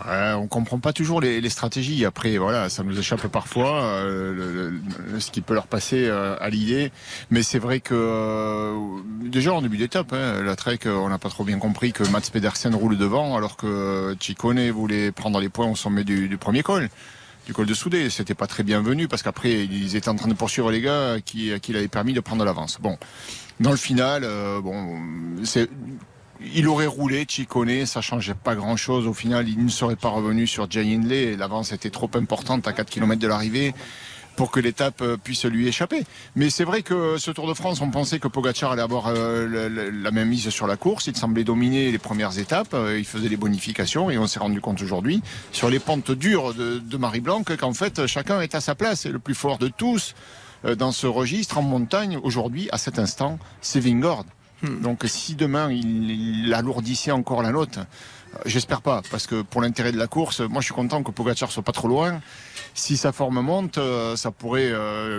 Ouais, 0.03 0.33
on 0.33 0.47
comprend 0.47 0.79
pas 0.79 0.91
toujours 0.91 1.21
les, 1.21 1.49
stratégies. 1.49 2.03
Après, 2.03 2.37
voilà, 2.37 2.67
ça 2.67 2.83
nous 2.83 2.99
échappe 2.99 3.27
parfois 3.27 3.81
euh, 3.83 4.71
ce 5.19 5.31
qui 5.31 5.39
peut 5.39 5.53
leur 5.53 5.67
passer 5.67 6.05
euh, 6.05 6.35
à 6.41 6.49
l'idée. 6.49 6.91
Mais 7.29 7.43
c'est 7.43 7.59
vrai 7.59 7.79
que 7.79 7.95
euh, 7.95 8.77
déjà 9.23 9.53
en 9.53 9.61
début 9.61 9.77
d'étape, 9.77 10.11
hein, 10.11 10.43
la 10.43 10.57
Trek, 10.57 10.79
on 10.85 11.07
n'a 11.07 11.17
pas 11.17 11.29
trop 11.29 11.45
bien 11.45 11.59
compris 11.59 11.93
que 11.93 12.03
Mats 12.09 12.29
Pedersen 12.31 12.75
roule 12.75 12.97
devant, 12.97 13.37
alors 13.37 13.55
que 13.55 14.15
Chicone 14.19 14.69
voulait 14.69 15.13
prendre 15.13 15.39
les 15.39 15.49
points 15.49 15.69
au 15.69 15.75
sommet 15.75 16.03
du, 16.03 16.37
premier 16.37 16.63
col 16.63 16.89
du 17.45 17.53
col 17.53 17.65
de 17.65 17.73
Soudé. 17.73 18.09
C'était 18.09 18.33
pas 18.33 18.47
très 18.47 18.63
bienvenu 18.63 19.07
parce 19.07 19.23
qu'après 19.23 19.65
ils 19.65 19.95
étaient 19.95 20.09
en 20.09 20.15
train 20.15 20.27
de 20.27 20.33
poursuivre 20.33 20.71
les 20.71 20.81
gars 20.81 21.17
qui, 21.23 21.57
qui 21.61 21.71
l'avaient 21.71 21.87
permis 21.87 22.13
de 22.13 22.19
prendre 22.19 22.43
l'avance. 22.43 22.79
Bon, 22.81 22.97
dans 23.61 23.71
le 23.71 23.77
final, 23.77 24.27
bon, 24.61 24.99
c'est 25.43 25.69
il 26.41 26.67
aurait 26.67 26.87
roulé, 26.87 27.25
Chicone, 27.27 27.85
ça 27.85 28.01
changeait 28.01 28.33
pas 28.33 28.55
grand 28.55 28.77
chose. 28.77 29.07
Au 29.07 29.13
final, 29.13 29.47
il 29.47 29.63
ne 29.63 29.69
serait 29.69 29.95
pas 29.95 30.09
revenu 30.09 30.47
sur 30.47 30.69
Jay 30.69 30.93
Hindley. 30.93 31.35
L'avance 31.35 31.71
était 31.71 31.89
trop 31.89 32.09
importante 32.15 32.67
à 32.67 32.73
4 32.73 32.89
km 32.89 33.19
de 33.19 33.27
l'arrivée 33.27 33.73
pour 34.35 34.51
que 34.51 34.59
l'étape 34.59 35.03
puisse 35.23 35.45
lui 35.45 35.67
échapper. 35.67 36.03
Mais 36.35 36.49
c'est 36.49 36.63
vrai 36.63 36.81
que 36.81 37.17
ce 37.17 37.31
Tour 37.31 37.47
de 37.47 37.53
France, 37.53 37.81
on 37.81 37.89
pensait 37.89 38.19
que 38.19 38.27
Pogacar 38.27 38.73
allait 38.73 38.81
avoir 38.81 39.07
euh, 39.07 39.91
la 39.91 40.11
même 40.11 40.29
mise 40.29 40.49
sur 40.49 40.67
la 40.67 40.77
course. 40.77 41.07
Il 41.07 41.15
semblait 41.15 41.43
dominer 41.43 41.91
les 41.91 41.97
premières 41.97 42.37
étapes. 42.37 42.73
Euh, 42.73 42.99
il 42.99 43.05
faisait 43.05 43.29
les 43.29 43.37
bonifications 43.37 44.09
et 44.09 44.17
on 44.17 44.27
s'est 44.27 44.39
rendu 44.39 44.61
compte 44.61 44.81
aujourd'hui, 44.81 45.21
sur 45.51 45.69
les 45.69 45.79
pentes 45.79 46.11
dures 46.11 46.53
de, 46.53 46.79
de 46.79 46.97
Marie 46.97 47.21
Blanc, 47.21 47.43
qu'en 47.43 47.73
fait, 47.73 48.05
chacun 48.07 48.41
est 48.41 48.55
à 48.55 48.61
sa 48.61 48.75
place. 48.75 49.05
Et 49.05 49.09
le 49.09 49.19
plus 49.19 49.35
fort 49.35 49.57
de 49.57 49.69
tous 49.69 50.15
euh, 50.65 50.75
dans 50.75 50.91
ce 50.91 51.07
registre 51.07 51.57
en 51.57 51.61
montagne, 51.61 52.19
aujourd'hui, 52.21 52.69
à 52.71 52.77
cet 52.77 52.99
instant, 52.99 53.39
c'est 53.61 53.79
Vingord. 53.79 54.25
Donc 54.63 55.03
si 55.05 55.35
demain 55.35 55.71
il, 55.71 56.45
il 56.45 56.53
alourdissait 56.53 57.11
encore 57.11 57.41
la 57.41 57.51
note, 57.51 57.79
j'espère 58.45 58.81
pas, 58.81 59.01
parce 59.11 59.27
que 59.27 59.41
pour 59.41 59.61
l'intérêt 59.61 59.91
de 59.91 59.97
la 59.97 60.07
course, 60.07 60.41
moi 60.41 60.61
je 60.61 60.65
suis 60.65 60.73
content 60.73 61.03
que 61.03 61.11
Pogacar 61.11 61.51
soit 61.51 61.63
pas 61.63 61.71
trop 61.71 61.87
loin. 61.87 62.21
Si 62.73 62.97
sa 62.97 63.11
forme 63.11 63.39
monte, 63.41 63.79
ça 64.15 64.31
pourrait 64.31 64.73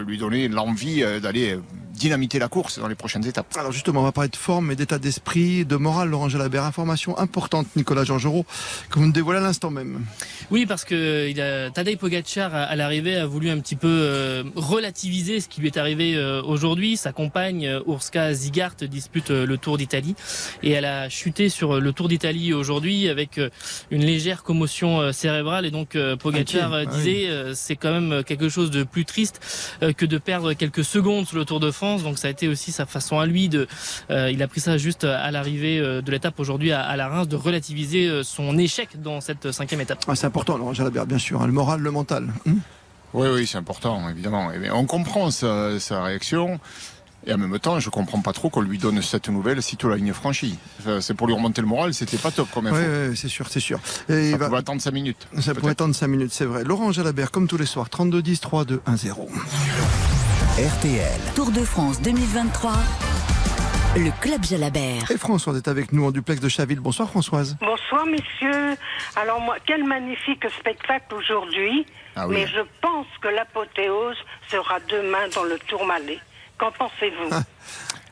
lui 0.05 0.19
donner 0.19 0.49
l'envie 0.49 1.03
d'aller 1.23 1.59
dynamiter 1.97 2.39
la 2.39 2.49
course 2.49 2.79
dans 2.79 2.89
les 2.89 2.95
prochaines 2.95 3.27
étapes. 3.27 3.57
Alors 3.59 3.73
justement, 3.73 4.01
on 4.01 4.05
va 4.05 4.13
parler 4.13 4.29
de 4.29 4.37
forme 4.37 4.71
et 4.71 4.77
d'état 4.77 4.99
d'esprit, 4.99 5.65
de 5.65 5.77
morale, 5.77 6.11
Laurent 6.11 6.29
Jalabert. 6.29 6.65
Information 6.65 7.19
importante, 7.19 7.67
Nicolas 7.77 8.05
Georgerot, 8.05 8.45
que 8.91 8.99
vous 8.99 9.07
me 9.07 9.13
dévoilez 9.13 9.41
à 9.41 9.43
l'instant 9.43 9.71
même. 9.71 10.05
Oui, 10.51 10.67
parce 10.67 10.85
que 10.85 11.29
il 11.29 11.41
a, 11.41 11.71
Tadej 11.71 11.97
Pogacar, 11.97 12.55
à 12.55 12.77
l'arrivée, 12.77 13.17
a 13.17 13.27
voulu 13.27 13.51
un 13.51 13.59
petit 13.59 13.77
peu 13.77 13.89
euh, 13.89 14.45
relativiser 14.55 15.41
ce 15.41 15.49
qui 15.49 15.61
lui 15.61 15.69
est 15.69 15.79
arrivé 15.79 16.15
euh, 16.17 16.43
aujourd'hui. 16.43 16.97
Sa 16.97 17.13
compagne, 17.13 17.67
euh, 17.67 17.81
Urska 17.87 18.33
Zigart, 18.35 18.77
dispute 18.83 19.31
le 19.31 19.57
Tour 19.57 19.79
d'Italie 19.79 20.15
et 20.63 20.71
elle 20.71 20.85
a 20.85 21.09
chuté 21.09 21.49
sur 21.49 21.81
le 21.81 21.93
Tour 21.93 22.09
d'Italie 22.09 22.53
aujourd'hui 22.53 23.06
avec 23.09 23.41
une 23.91 24.05
légère 24.05 24.43
commotion 24.43 25.13
cérébrale. 25.13 25.67
Et 25.67 25.71
donc, 25.71 25.97
Pogacar 26.19 26.73
okay. 26.73 26.87
disait, 26.87 27.29
ah 27.31 27.49
oui. 27.49 27.53
c'est 27.55 27.77
quand 27.77 27.93
même 27.93 28.25
quelque 28.25 28.49
chose 28.49 28.71
de 28.71 28.85
plus 28.85 29.05
triste 29.05 29.41
que 29.97 30.07
de 30.07 30.19
perdre 30.19 30.53
quelques 30.53 30.85
secondes 30.85 31.27
sur 31.27 31.37
le 31.37 31.45
Tour 31.45 31.61
de 31.61 31.71
France 31.71 32.03
donc 32.03 32.19
ça 32.19 32.29
a 32.29 32.31
été 32.31 32.49
aussi 32.49 32.73
sa 32.73 32.87
façon 32.87 33.19
à 33.19 33.27
lui 33.27 33.49
de. 33.49 33.67
Euh, 34.11 34.31
il 34.31 34.43
a 34.43 34.49
pris 34.49 34.61
ça 34.61 34.77
juste 34.77 35.05
à 35.05 35.31
l'arrivée 35.31 35.81
de 35.81 36.11
l'étape 36.11 36.39
aujourd'hui 36.41 36.73
à, 36.73 36.83
à, 36.83 36.97
la 36.97 37.09
Reims 37.09 37.29
de 37.29 37.37
relativiser 37.37 38.23
son 38.23 38.59
échec 38.59 39.01
dans 39.01 39.21
cette 39.21 39.53
cinquième 39.53 39.81
étape. 39.81 40.05
Ah, 40.09 40.17
c'est 40.17 40.27
important, 40.27 40.57
Laurent 40.57 40.75
Jalabert, 40.75 41.07
bien 41.07 41.19
sûr, 41.19 41.43
hein, 41.43 41.47
le 41.47 41.53
moral, 41.53 41.81
le 41.81 41.91
mental. 41.91 42.33
Hum 42.47 42.61
oui, 43.15 43.29
oui, 43.33 43.47
c'est 43.47 43.57
important, 43.57 44.09
évidemment. 44.11 44.53
Et 44.53 44.71
on 44.71 44.85
comprend 44.85 45.31
sa, 45.31 45.81
sa 45.81 46.03
réaction. 46.03 46.61
Et 47.29 47.35
en 47.35 47.39
même 47.39 47.59
temps, 47.59 47.81
je 47.81 47.91
comprends 47.91 48.21
pas 48.21 48.33
trop 48.33 48.51
qu'on 48.51 48.61
lui 48.61 48.79
donne 48.79 49.03
cette 49.03 49.29
nouvelle 49.29 49.61
sitôt 49.61 49.89
la 49.89 49.97
ligne 49.97 50.13
franchie. 50.13 50.59
C'est 51.01 51.15
pour 51.15 51.27
lui 51.27 51.35
remonter 51.35 51.61
le 51.61 51.67
moral, 51.67 51.93
c'était 51.93 52.19
pas 52.19 52.31
top 52.31 52.49
comme 52.55 52.69
info. 52.69 52.79
Oui, 52.79 53.17
c'est 53.17 53.29
sûr, 53.29 53.49
c'est 53.49 53.59
sûr. 53.59 53.81
Et 54.09 54.31
ça 54.31 54.37
va... 54.37 54.47
pouvait 54.47 54.59
attendre 54.59 54.81
5 54.81 54.93
minutes. 54.93 55.27
Ça 55.41 55.53
pouvait 55.53 55.73
attendre 55.73 55.95
5 55.95 56.07
minutes, 56.07 56.33
c'est 56.33 56.45
vrai. 56.45 56.63
Laurent 56.63 56.93
Jalabert, 56.93 57.33
comme 57.33 57.49
tous 57.49 57.57
les 57.57 57.67
soirs, 57.67 57.91
32 57.91 58.23
10 58.23 58.41
3 58.41 58.65
2 58.65 58.81
1 58.87 58.97
0. 58.97 59.29
RTL. 60.57 61.21
Tour 61.35 61.51
de 61.51 61.65
France 61.65 62.01
2023. 62.01 62.73
Le 63.97 64.11
Club 64.21 64.45
Jalabert. 64.45 65.11
Et 65.11 65.17
Françoise 65.17 65.57
est 65.57 65.69
avec 65.69 65.93
nous 65.93 66.05
en 66.05 66.11
duplex 66.11 66.41
de 66.41 66.49
Chaville. 66.49 66.81
Bonsoir 66.81 67.09
Françoise. 67.09 67.57
Bonsoir 67.61 68.07
messieurs. 68.07 68.77
Alors 69.17 69.41
moi, 69.41 69.57
quel 69.67 69.85
magnifique 69.85 70.45
spectacle 70.59 71.15
aujourd'hui. 71.15 71.87
Ah 72.15 72.29
oui. 72.29 72.37
Mais 72.37 72.47
je 72.47 72.61
pense 72.81 73.07
que 73.21 73.29
l'apothéose 73.29 74.17
sera 74.51 74.79
demain 74.89 75.29
dans 75.35 75.45
le 75.45 75.59
Tourmalet. 75.67 76.19
Qu'en 76.59 76.71
pensez-vous 76.73 77.37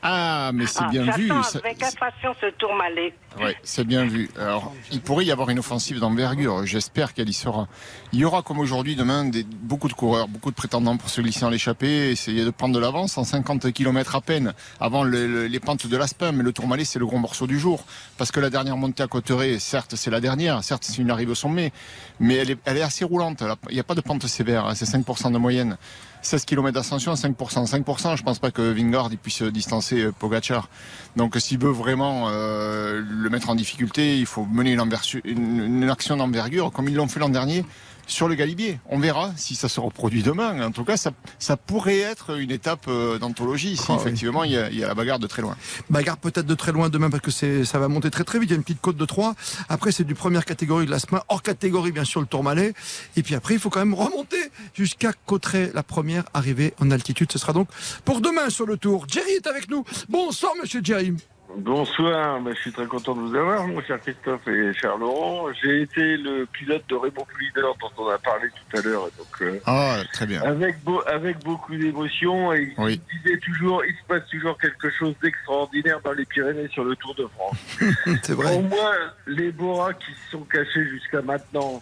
Ah, 0.07 0.51
mais 0.53 0.67
c'est 0.67 0.83
ah, 0.83 0.89
bien 0.89 1.01
vu. 1.17 1.31
avec 1.31 1.81
impatience 1.81 2.37
ce 2.39 2.51
Tourmalet. 2.51 3.11
Oui, 3.41 3.53
c'est 3.63 3.85
bien 3.85 4.05
vu. 4.05 4.29
Alors, 4.39 4.71
il 4.91 5.01
pourrait 5.01 5.25
y 5.25 5.31
avoir 5.31 5.49
une 5.49 5.57
offensive 5.57 5.97
d'envergure. 5.99 6.63
J'espère 6.63 7.15
qu'elle 7.15 7.27
y 7.27 7.33
sera. 7.33 7.67
Il 8.13 8.19
y 8.19 8.25
aura, 8.25 8.43
comme 8.43 8.59
aujourd'hui, 8.59 8.95
demain, 8.95 9.25
des, 9.25 9.43
beaucoup 9.43 9.87
de 9.87 9.93
coureurs, 9.93 10.27
beaucoup 10.27 10.51
de 10.51 10.55
prétendants 10.55 10.95
pour 10.95 11.09
se 11.09 11.21
glisser 11.21 11.43
en 11.43 11.49
l'échappée, 11.49 12.11
essayer 12.11 12.45
de 12.45 12.51
prendre 12.51 12.75
de 12.75 12.79
l'avance 12.79 13.17
en 13.17 13.23
50 13.23 13.73
km 13.73 14.15
à 14.15 14.21
peine 14.21 14.53
avant 14.79 15.03
le, 15.03 15.25
le, 15.25 15.47
les 15.47 15.59
pentes 15.59 15.87
de 15.87 15.97
l'Aspin. 15.97 16.31
Mais 16.33 16.43
le 16.43 16.53
Tourmalet, 16.53 16.85
c'est 16.85 16.99
le 16.99 17.07
gros 17.07 17.17
morceau 17.17 17.47
du 17.47 17.59
jour. 17.59 17.83
Parce 18.19 18.31
que 18.31 18.39
la 18.39 18.51
dernière 18.51 18.77
montée 18.77 19.01
à 19.01 19.07
Cotteret, 19.07 19.57
certes, 19.57 19.95
c'est 19.95 20.11
la 20.11 20.21
dernière. 20.21 20.63
Certes, 20.63 20.83
c'est 20.85 20.99
une 20.99 21.09
arrivée 21.09 21.31
au 21.31 21.35
sommet. 21.35 21.73
Mais 22.19 22.35
elle 22.35 22.51
est, 22.51 22.59
elle 22.65 22.77
est 22.77 22.83
assez 22.83 23.05
roulante. 23.05 23.43
Il 23.69 23.73
n'y 23.73 23.79
a 23.79 23.83
pas 23.83 23.95
de 23.95 24.01
pente 24.01 24.27
sévère. 24.27 24.67
Hein, 24.67 24.75
c'est 24.75 24.85
5% 24.85 25.31
de 25.31 25.37
moyenne. 25.39 25.77
16 26.25 26.45
km 26.45 26.73
d'ascension, 26.73 27.13
5%. 27.13 27.35
5%, 27.35 28.17
je 28.17 28.23
pense 28.23 28.39
pas 28.39 28.51
que 28.51 28.61
Vingard 28.61 29.09
puisse 29.21 29.43
distancer 29.43 30.09
Pogachar. 30.19 30.69
Donc 31.15 31.35
s'il 31.37 31.59
veut 31.59 31.71
vraiment 31.71 32.27
euh, 32.29 33.01
le 33.07 33.29
mettre 33.29 33.49
en 33.49 33.55
difficulté, 33.55 34.17
il 34.17 34.25
faut 34.25 34.45
mener 34.45 34.73
une 34.73 35.89
action 35.89 36.17
d'envergure 36.17 36.71
comme 36.71 36.89
ils 36.89 36.95
l'ont 36.95 37.07
fait 37.07 37.19
l'an 37.19 37.29
dernier 37.29 37.63
sur 38.07 38.27
le 38.27 38.35
Galibier. 38.35 38.79
On 38.89 38.99
verra 38.99 39.31
si 39.37 39.55
ça 39.55 39.69
se 39.69 39.79
reproduit 39.79 40.23
demain. 40.23 40.65
En 40.65 40.71
tout 40.71 40.83
cas, 40.83 40.97
ça, 40.97 41.11
ça 41.39 41.57
pourrait 41.57 41.99
être 41.99 42.37
une 42.37 42.51
étape 42.51 42.85
euh, 42.87 43.17
d'anthologie 43.19 43.77
si 43.77 43.91
effectivement 43.91 44.41
oui. 44.41 44.49
il, 44.49 44.53
y 44.53 44.57
a, 44.57 44.69
il, 44.69 44.77
y 44.79 44.83
a, 44.83 44.87
la 44.87 44.93
bagarre 44.93 45.19
de 45.19 45.27
très 45.27 45.41
loin. 45.41 45.55
Bagarre 45.89 46.17
peut-être 46.17 46.45
de 46.45 46.55
très 46.55 46.71
loin 46.71 46.89
demain 46.89 47.09
parce 47.09 47.23
que 47.23 47.63
ça 47.63 47.79
va 47.79 47.87
monter 47.87 48.11
très 48.11 48.23
très 48.23 48.39
vite. 48.39 48.49
Il 48.49 48.53
y 48.53 48.55
a 48.55 48.57
une 48.57 48.63
petite 48.63 48.81
côte 48.81 48.97
de 48.97 49.05
3. 49.05 49.35
Après, 49.69 49.91
c'est 49.91 50.03
du 50.03 50.15
première 50.15 50.45
catégorie 50.45 50.85
de 50.85 50.91
la 50.91 50.99
semaine, 50.99 51.21
hors 51.29 51.41
catégorie 51.41 51.91
bien 51.91 52.05
sûr 52.05 52.21
le 52.21 52.27
Tourmalet. 52.27 52.73
Et 53.15 53.23
puis 53.23 53.35
après, 53.35 53.55
il 53.55 53.59
faut 53.59 53.69
quand 53.69 53.79
même 53.79 53.93
remonter 53.93 54.51
jusqu'à 54.73 55.11
Cotteret, 55.25 55.71
la 55.73 55.83
première 55.83 56.23
arrivée 56.33 56.73
en 56.79 56.91
altitude. 56.91 57.31
Ce 57.31 57.39
sera 57.39 57.53
donc 57.53 57.69
pour 58.03 58.21
demain 58.21 58.49
sur 58.49 58.65
le 58.65 58.77
Tour. 58.77 59.05
Jerry 59.07 59.31
est 59.31 59.47
avec 59.47 59.69
nous. 59.69 59.83
Bonsoir, 60.09 60.53
monsieur 60.61 60.81
Jerry. 60.83 61.13
Bonsoir, 61.57 62.41
je 62.49 62.59
suis 62.59 62.71
très 62.71 62.85
content 62.85 63.15
de 63.15 63.21
vous 63.21 63.35
avoir, 63.35 63.65
mon 63.67 63.81
cher 63.81 63.99
Christophe 64.01 64.47
et 64.47 64.73
cher 64.73 64.97
Laurent. 64.97 65.47
J'ai 65.61 65.83
été 65.83 66.17
le 66.17 66.45
pilote 66.45 66.83
de 66.89 66.95
Raymond 66.95 67.25
Leader 67.39 67.75
dont 67.79 68.03
on 68.03 68.09
a 68.09 68.17
parlé 68.17 68.49
tout 68.49 68.77
à 68.77 68.81
l'heure. 68.81 69.03
Donc, 69.17 69.41
euh, 69.41 69.59
ah, 69.65 69.99
très 70.11 70.25
bien. 70.25 70.41
Avec, 70.41 70.83
beau, 70.83 71.01
avec 71.05 71.43
beaucoup 71.43 71.75
d'émotion 71.75 72.51
et 72.51 72.73
oui. 72.77 72.99
il 73.13 73.19
disait 73.21 73.37
toujours, 73.37 73.83
il 73.85 73.93
se 73.93 74.03
passe 74.07 74.27
toujours 74.29 74.57
quelque 74.57 74.89
chose 74.89 75.13
d'extraordinaire 75.21 76.01
dans 76.03 76.13
les 76.13 76.25
Pyrénées 76.25 76.67
sur 76.69 76.83
le 76.83 76.95
Tour 76.95 77.15
de 77.15 77.27
France. 77.27 77.57
C'est 78.23 78.33
vrai. 78.33 78.57
Au 78.57 78.61
moins, 78.61 78.97
les 79.27 79.51
Boras 79.51 79.93
qui 79.93 80.11
se 80.11 80.31
sont 80.31 80.43
cachés 80.43 80.85
jusqu'à 80.89 81.21
maintenant, 81.21 81.81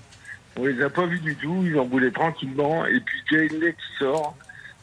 on 0.57 0.65
les 0.65 0.81
a 0.83 0.89
pas 0.89 1.05
vus 1.05 1.19
du 1.19 1.35
tout, 1.37 1.63
ils 1.65 1.79
en 1.79 1.85
voulaient 1.85 2.11
tranquillement. 2.11 2.85
Et 2.85 2.99
puis 2.99 3.21
Jay 3.31 3.47
qui 3.47 3.97
sort. 3.97 4.35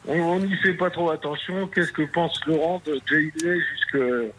On 0.08 0.38
n'y 0.40 0.56
fait 0.56 0.75
pas 0.75 0.88
trop 0.88 1.10
attention. 1.10 1.66
Qu'est-ce 1.68 1.92
que 1.92 2.02
pense 2.02 2.40
Laurent 2.46 2.82
de 2.87 2.99
Jay 3.06 3.30
jusque 3.38 4.32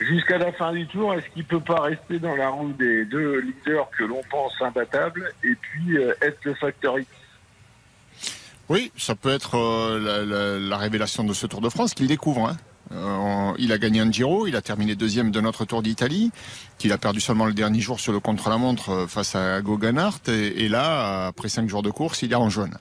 jusqu'à 0.00 0.38
la 0.38 0.52
fin 0.52 0.72
du 0.72 0.86
tour, 0.86 1.14
est-ce 1.14 1.28
qu'il 1.32 1.44
peut 1.44 1.60
pas 1.60 1.80
rester 1.82 2.18
dans 2.18 2.34
la 2.34 2.48
roue 2.48 2.72
des 2.72 3.04
deux 3.04 3.40
leaders 3.40 3.88
que 3.96 4.04
l'on 4.04 4.22
pense 4.30 4.52
imbattables 4.60 5.32
et 5.44 5.54
puis 5.54 5.96
euh, 5.96 6.12
être 6.22 6.38
le 6.44 6.54
facteur 6.54 6.98
X? 6.98 7.08
Oui, 8.68 8.92
ça 8.96 9.14
peut 9.14 9.30
être 9.30 9.56
euh, 9.56 9.98
la, 9.98 10.24
la, 10.24 10.58
la, 10.58 10.76
révélation 10.76 11.24
de 11.24 11.32
ce 11.32 11.46
Tour 11.46 11.60
de 11.60 11.68
France 11.68 11.92
qu'il 11.92 12.06
découvre. 12.06 12.48
Hein. 12.48 12.56
Euh, 12.92 13.52
il 13.58 13.72
a 13.72 13.78
gagné 13.78 14.00
un 14.00 14.10
Giro, 14.10 14.46
il 14.46 14.56
a 14.56 14.62
terminé 14.62 14.94
deuxième 14.94 15.30
de 15.30 15.40
notre 15.40 15.64
Tour 15.64 15.82
d'Italie, 15.82 16.30
qu'il 16.78 16.92
a 16.92 16.98
perdu 16.98 17.20
seulement 17.20 17.46
le 17.46 17.52
dernier 17.52 17.80
jour 17.80 18.00
sur 18.00 18.12
le 18.12 18.20
contre-la-montre 18.20 19.06
face 19.08 19.34
à 19.34 19.60
Goganart, 19.60 20.18
et, 20.28 20.64
et, 20.64 20.68
là, 20.68 21.26
après 21.26 21.48
cinq 21.48 21.68
jours 21.68 21.82
de 21.82 21.90
course, 21.90 22.22
il 22.22 22.32
est 22.32 22.36
en 22.36 22.48
jaune. 22.48 22.76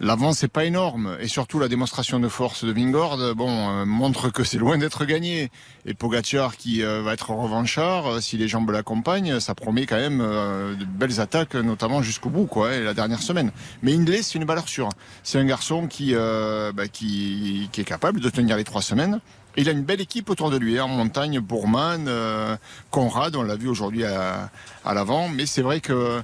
L'avant, 0.00 0.32
c'est 0.32 0.48
pas 0.48 0.64
énorme. 0.64 1.16
Et 1.20 1.28
surtout, 1.28 1.58
la 1.58 1.68
démonstration 1.68 2.18
de 2.18 2.28
force 2.28 2.64
de 2.64 2.72
Vingord, 2.72 3.34
bon, 3.36 3.48
euh, 3.48 3.84
montre 3.84 4.28
que 4.28 4.42
c'est 4.42 4.58
loin 4.58 4.76
d'être 4.76 5.04
gagné. 5.04 5.50
Et 5.86 5.94
Pogacar, 5.94 6.56
qui 6.56 6.82
euh, 6.82 7.02
va 7.02 7.12
être 7.12 7.30
revanchard, 7.30 8.06
euh, 8.06 8.20
si 8.20 8.36
les 8.36 8.48
jambes 8.48 8.70
l'accompagnent, 8.70 9.38
ça 9.38 9.54
promet 9.54 9.86
quand 9.86 9.96
même 9.96 10.18
de 10.18 10.84
belles 10.84 11.20
attaques, 11.20 11.54
notamment 11.54 12.02
jusqu'au 12.02 12.28
bout, 12.28 12.46
quoi, 12.46 12.76
la 12.76 12.92
dernière 12.92 13.22
semaine. 13.22 13.52
Mais 13.82 13.94
Hindley, 13.94 14.22
c'est 14.22 14.38
une 14.38 14.44
valeur 14.44 14.68
sûre. 14.68 14.88
C'est 15.22 15.38
un 15.38 15.44
garçon 15.44 15.86
qui, 15.86 16.14
bah, 16.14 16.88
qui, 16.92 17.68
qui, 17.72 17.80
est 17.80 17.84
capable 17.84 18.20
de 18.20 18.30
tenir 18.30 18.56
les 18.56 18.64
trois 18.64 18.82
semaines. 18.82 19.20
Il 19.56 19.68
a 19.68 19.72
une 19.72 19.84
belle 19.84 20.00
équipe 20.00 20.28
autour 20.30 20.50
de 20.50 20.56
lui, 20.56 20.78
hein, 20.78 20.84
en 20.84 20.88
montagne, 20.88 21.38
Bourman, 21.38 22.10
Conrad, 22.90 23.36
on 23.36 23.42
l'a 23.42 23.56
vu 23.56 23.68
aujourd'hui 23.68 24.04
à 24.04 24.50
l'avant. 24.84 25.28
Mais 25.28 25.46
c'est 25.46 25.62
vrai 25.62 25.80
que 25.80 26.22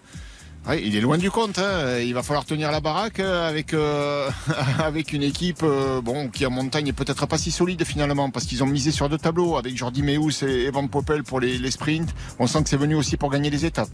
oui, 0.68 0.82
il 0.84 0.94
est 0.94 1.00
loin 1.00 1.16
du 1.16 1.30
compte. 1.30 1.58
Hein. 1.58 1.98
Il 2.00 2.12
va 2.12 2.22
falloir 2.22 2.44
tenir 2.44 2.70
la 2.70 2.80
baraque 2.80 3.18
euh, 3.18 3.48
avec 3.48 3.72
euh, 3.72 4.28
avec 4.78 5.12
une 5.12 5.22
équipe 5.22 5.62
euh, 5.62 6.02
bon 6.02 6.28
qui 6.28 6.44
en 6.44 6.50
montagne 6.50 6.88
est 6.88 6.92
peut-être 6.92 7.26
pas 7.26 7.38
si 7.38 7.50
solide 7.50 7.82
finalement 7.84 8.30
parce 8.30 8.44
qu'ils 8.44 8.62
ont 8.62 8.66
misé 8.66 8.90
sur 8.90 9.08
deux 9.08 9.16
tableaux 9.16 9.56
avec 9.56 9.76
Jordi 9.76 10.02
Meus 10.02 10.42
et 10.42 10.66
Evan 10.66 10.88
Poppel 10.88 11.22
pour 11.22 11.40
les, 11.40 11.70
sprints. 11.70 12.14
On 12.38 12.46
sent 12.46 12.62
que 12.62 12.68
c'est 12.68 12.76
venu 12.76 12.94
aussi 12.94 13.16
pour 13.16 13.30
gagner 13.30 13.48
les 13.48 13.64
étapes. 13.64 13.88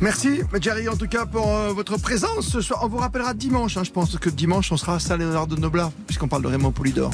Merci 0.00 0.40
Jerry 0.60 0.88
en 0.88 0.96
tout 0.96 1.06
cas 1.06 1.24
pour 1.24 1.46
votre 1.46 1.96
présence 1.98 2.48
ce 2.48 2.60
soir. 2.60 2.80
On 2.82 2.88
vous 2.88 2.98
rappellera 2.98 3.32
dimanche. 3.32 3.76
Hein. 3.76 3.84
Je 3.84 3.92
pense 3.92 4.18
que 4.18 4.28
dimanche 4.28 4.72
on 4.72 4.76
sera 4.76 4.96
à 4.96 4.98
Saint-Léonard 4.98 5.46
de 5.46 5.56
Noblat 5.56 5.92
puisqu'on 6.06 6.28
parle 6.28 6.42
de 6.42 6.48
Raymond 6.48 6.72
Poulidor. 6.72 7.12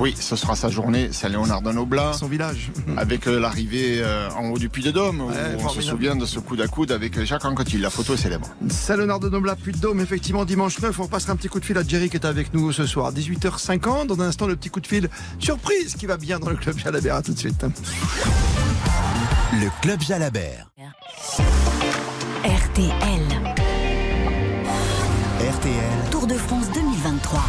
Oui, 0.00 0.14
ce 0.18 0.36
sera 0.36 0.54
sa 0.54 0.68
journée 0.68 1.10
Saint-Léonard 1.12 1.62
de 1.62 1.72
Noblat. 1.72 2.12
Son 2.12 2.28
village. 2.28 2.70
Avec 2.98 3.24
l'arrivée 3.24 4.04
en 4.36 4.50
haut 4.50 4.58
du 4.58 4.68
Puy 4.68 4.82
de 4.82 4.90
Dôme. 4.90 5.32
on 5.58 5.68
se 5.70 5.80
souvient 5.80 6.14
de 6.14 6.26
ce 6.26 6.38
coup 6.38 6.56
à 6.62 6.68
coude 6.68 6.92
avec 6.92 7.24
Jacques 7.24 7.46
Anquetil. 7.46 7.80
La 7.80 7.90
photo 8.02 8.14
est 8.14 8.22
célèbre. 8.22 8.48
C'est 8.68 8.96
le 8.96 9.06
Nord 9.06 9.20
de 9.20 9.28
Noblat, 9.28 9.54
Puy 9.54 9.72
de 9.72 9.78
Dôme, 9.78 10.00
effectivement, 10.00 10.44
dimanche 10.44 10.80
9. 10.80 10.98
On 10.98 11.06
passera 11.06 11.32
un 11.32 11.36
petit 11.36 11.48
coup 11.48 11.60
de 11.60 11.64
fil 11.64 11.78
à 11.78 11.84
Jerry 11.86 12.10
qui 12.10 12.16
est 12.16 12.26
avec 12.26 12.52
nous 12.52 12.72
ce 12.72 12.84
soir. 12.86 13.12
18h50. 13.12 14.06
Dans 14.06 14.20
un 14.20 14.26
instant, 14.26 14.46
le 14.46 14.56
petit 14.56 14.70
coup 14.70 14.80
de 14.80 14.86
fil 14.86 15.08
surprise 15.38 15.94
qui 15.94 16.06
va 16.06 16.16
bien 16.16 16.38
dans 16.38 16.50
le 16.50 16.56
Club 16.56 16.76
Jalabert. 16.78 17.14
À 17.14 17.22
tout 17.22 17.32
de 17.32 17.38
suite. 17.38 17.64
Le 19.52 19.68
Club 19.82 20.00
Jalabert. 20.00 20.70
RTL. 22.44 23.22
RTL. 25.38 26.10
Tour 26.10 26.26
de 26.26 26.34
France 26.34 26.66
2023. 26.74 27.40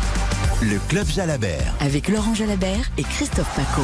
Le 0.62 0.78
Club 0.88 1.08
Jalabert. 1.08 1.74
Avec 1.80 2.10
Laurent 2.10 2.36
Jalabert 2.36 2.92
et 2.98 3.04
Christophe 3.04 3.56
Paco. 3.56 3.82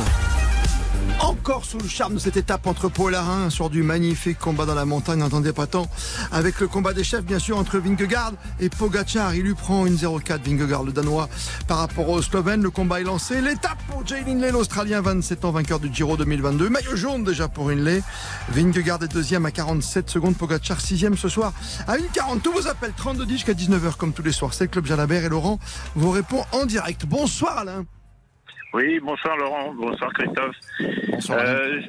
Encore 1.19 1.65
sous 1.65 1.77
le 1.77 1.87
charme 1.87 2.15
de 2.15 2.19
cette 2.19 2.37
étape 2.37 2.65
entre 2.67 2.89
Paul 2.89 3.11
Larin 3.11 3.49
sur 3.49 3.69
du 3.69 3.83
magnifique 3.83 4.39
combat 4.39 4.65
dans 4.65 4.75
la 4.75 4.85
montagne, 4.85 5.19
n'entendez 5.19 5.51
pas 5.51 5.67
tant, 5.67 5.87
avec 6.31 6.59
le 6.59 6.67
combat 6.67 6.93
des 6.93 7.03
chefs 7.03 7.23
bien 7.23 7.39
sûr 7.39 7.57
entre 7.57 7.77
Vingegaard 7.77 8.33
et 8.59 8.69
Pogacar. 8.69 9.35
Il 9.35 9.43
lui 9.43 9.53
prend 9.53 9.85
une 9.85 9.95
0-4 9.95 10.41
Vingegaard 10.43 10.83
le 10.83 10.91
Danois 10.91 11.29
par 11.67 11.77
rapport 11.77 12.09
au 12.09 12.21
Slovène. 12.21 12.61
Le 12.61 12.69
combat 12.69 13.01
est 13.01 13.03
lancé. 13.03 13.41
L'étape 13.41 13.77
pour 13.89 14.05
Jay 14.05 14.23
Lindley, 14.25 14.51
l'Australien, 14.51 15.01
27 15.01 15.45
ans, 15.45 15.51
vainqueur 15.51 15.79
du 15.79 15.93
Giro 15.93 16.17
2022. 16.17 16.69
Maillot 16.69 16.95
jaune 16.95 17.23
déjà 17.23 17.47
pour 17.47 17.69
Lindley. 17.69 18.01
Vingegaard 18.49 19.03
est 19.03 19.13
deuxième 19.13 19.45
à 19.45 19.51
47 19.51 20.09
secondes. 20.09 20.35
Pogacar 20.37 20.79
sixième 20.79 21.17
ce 21.17 21.29
soir 21.29 21.53
à 21.87 21.97
1,40. 21.97 22.41
Tous 22.41 22.53
vos 22.53 22.67
appels 22.67 22.93
32 22.95 23.25
10 23.25 23.33
jusqu'à 23.33 23.53
19h 23.53 23.95
comme 23.97 24.13
tous 24.13 24.23
les 24.23 24.31
soirs. 24.31 24.53
C'est 24.53 24.65
le 24.65 24.69
Club 24.69 24.85
Jalabert 24.85 25.25
et 25.25 25.29
Laurent 25.29 25.59
vous 25.95 26.11
répond 26.11 26.43
en 26.51 26.65
direct. 26.65 27.05
Bonsoir 27.05 27.57
Alain. 27.57 27.85
Oui, 28.73 28.99
bonsoir 28.99 29.35
Laurent, 29.37 29.73
bonsoir 29.73 30.13
Christophe. 30.13 30.55
Bonsoir. 31.09 31.39
Euh, 31.41 31.81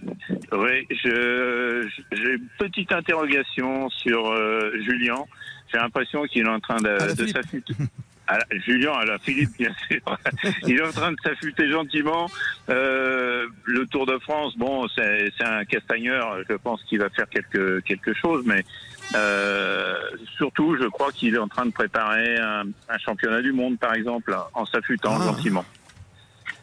oui, 0.52 0.86
j'ai 0.90 2.32
une 2.32 2.48
petite 2.58 2.90
interrogation 2.92 3.90
sur 3.90 4.30
euh, 4.30 4.72
Julien. 4.80 5.24
J'ai 5.72 5.78
l'impression 5.78 6.24
qu'il 6.24 6.46
est 6.46 6.48
en 6.48 6.60
train 6.60 6.76
de, 6.76 7.14
de 7.14 7.26
s'affûter. 7.26 7.74
Julien, 8.64 8.92
à 8.92 9.04
la 9.04 9.18
Philippe, 9.18 9.50
bien 9.58 9.72
sûr. 9.88 10.00
Il 10.66 10.78
est 10.78 10.82
en 10.84 10.92
train 10.92 11.12
de 11.12 11.16
s'affûter 11.22 11.68
gentiment. 11.70 12.26
Euh, 12.68 13.46
le 13.64 13.86
Tour 13.86 14.06
de 14.06 14.18
France, 14.18 14.56
bon, 14.56 14.86
c'est 14.88 15.32
un 15.40 15.64
castagneur. 15.64 16.38
Je 16.48 16.54
pense 16.54 16.82
qu'il 16.84 17.00
va 17.00 17.10
faire 17.10 17.28
quelque, 17.28 17.80
quelque 17.80 18.14
chose, 18.14 18.44
mais 18.46 18.64
euh, 19.14 19.96
surtout, 20.36 20.76
je 20.80 20.86
crois 20.86 21.10
qu'il 21.12 21.34
est 21.34 21.38
en 21.38 21.48
train 21.48 21.66
de 21.66 21.72
préparer 21.72 22.36
un, 22.38 22.66
un, 22.88 22.98
championnat 22.98 23.42
du 23.42 23.52
monde, 23.52 23.78
par 23.78 23.94
exemple, 23.94 24.36
en 24.54 24.64
s'affûtant 24.64 25.18
ah. 25.20 25.24
gentiment. 25.24 25.64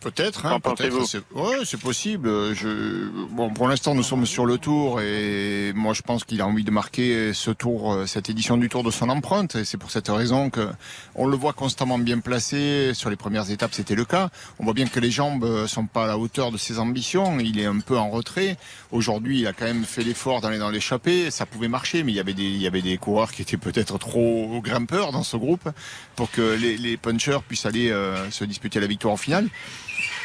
Peut-être, 0.02 0.46
hein, 0.46 0.60
peut-être. 0.60 0.96
Ouais, 1.34 1.58
c'est 1.66 1.80
possible. 1.80 2.30
Je, 2.54 3.10
bon, 3.32 3.50
pour 3.50 3.68
l'instant, 3.68 3.96
nous 3.96 4.04
sommes 4.04 4.26
sur 4.26 4.46
le 4.46 4.58
tour 4.58 5.02
et 5.02 5.74
moi, 5.76 5.94
je 5.94 6.02
pense 6.02 6.24
qu'il 6.24 6.42
a 6.42 6.48
envie 6.48 6.64
de 6.64 6.72
marquer 6.72 7.34
ce 7.34 7.52
tour, 7.52 7.94
euh, 7.94 8.06
cette 8.06 8.30
édition 8.30 8.58
du 8.58 8.70
tour 8.70 8.84
de 8.84 8.92
son 8.92 9.10
empreinte. 9.10 9.56
Et 9.56 9.66
c'est 9.66 9.78
pour 9.78 9.92
cette 9.92 10.08
raison 10.10 10.50
que 10.50 10.68
on 11.16 11.28
le 11.28 11.36
voit 11.36 11.54
constamment 11.54 11.98
bien 11.98 12.20
placé. 12.20 12.94
Sur 12.94 13.10
les 13.10 13.16
premières 13.16 13.50
étapes, 13.50 13.74
c'était 13.74 13.96
le 13.96 14.06
cas. 14.06 14.30
On 14.60 14.66
voit 14.66 14.74
bien 14.74 14.88
que 14.88 15.00
les 15.00 15.12
jambes 15.12 15.68
sont 15.68 15.86
pas 15.86 16.06
à 16.06 16.08
la 16.08 16.18
hauteur 16.18 16.52
de 16.52 16.58
ses 16.58 16.80
ambitions. 16.80 17.40
Il 17.40 17.60
est 17.60 17.66
un 17.66 17.80
peu 17.80 17.98
en 17.98 18.10
retrait. 18.10 18.58
Aujourd'hui, 18.92 19.42
il 19.42 19.48
a 19.48 19.54
quand 19.54 19.66
même 19.66 19.84
fait 19.84 20.04
l'effort 20.04 20.42
d'aller 20.42 20.58
dans 20.60 20.70
l'échappée. 20.70 21.32
Ça 21.32 21.46
pouvait 21.46 21.68
marcher, 21.68 22.04
mais 22.04 22.12
il 22.12 22.16
y 22.16 22.20
avait 22.20 22.34
des, 22.34 22.44
il 22.44 22.62
y 22.62 22.68
avait 22.68 22.82
des 22.82 22.98
coureurs 22.98 23.32
qui 23.32 23.42
étaient 23.42 23.58
peut-être 23.58 23.98
trop 23.98 24.62
grimpeurs 24.64 25.12
dans 25.12 25.24
ce 25.24 25.38
groupe 25.38 25.70
pour 26.16 26.32
que 26.32 26.56
les, 26.56 26.78
les 26.78 26.98
punchers 26.98 27.40
puissent 27.48 27.66
aller 27.66 27.92
euh, 27.92 28.30
se 28.32 28.44
disputer 28.44 28.80
la 28.80 28.88
victoire 28.88 29.14
en 29.14 29.18
finale. 29.18 29.48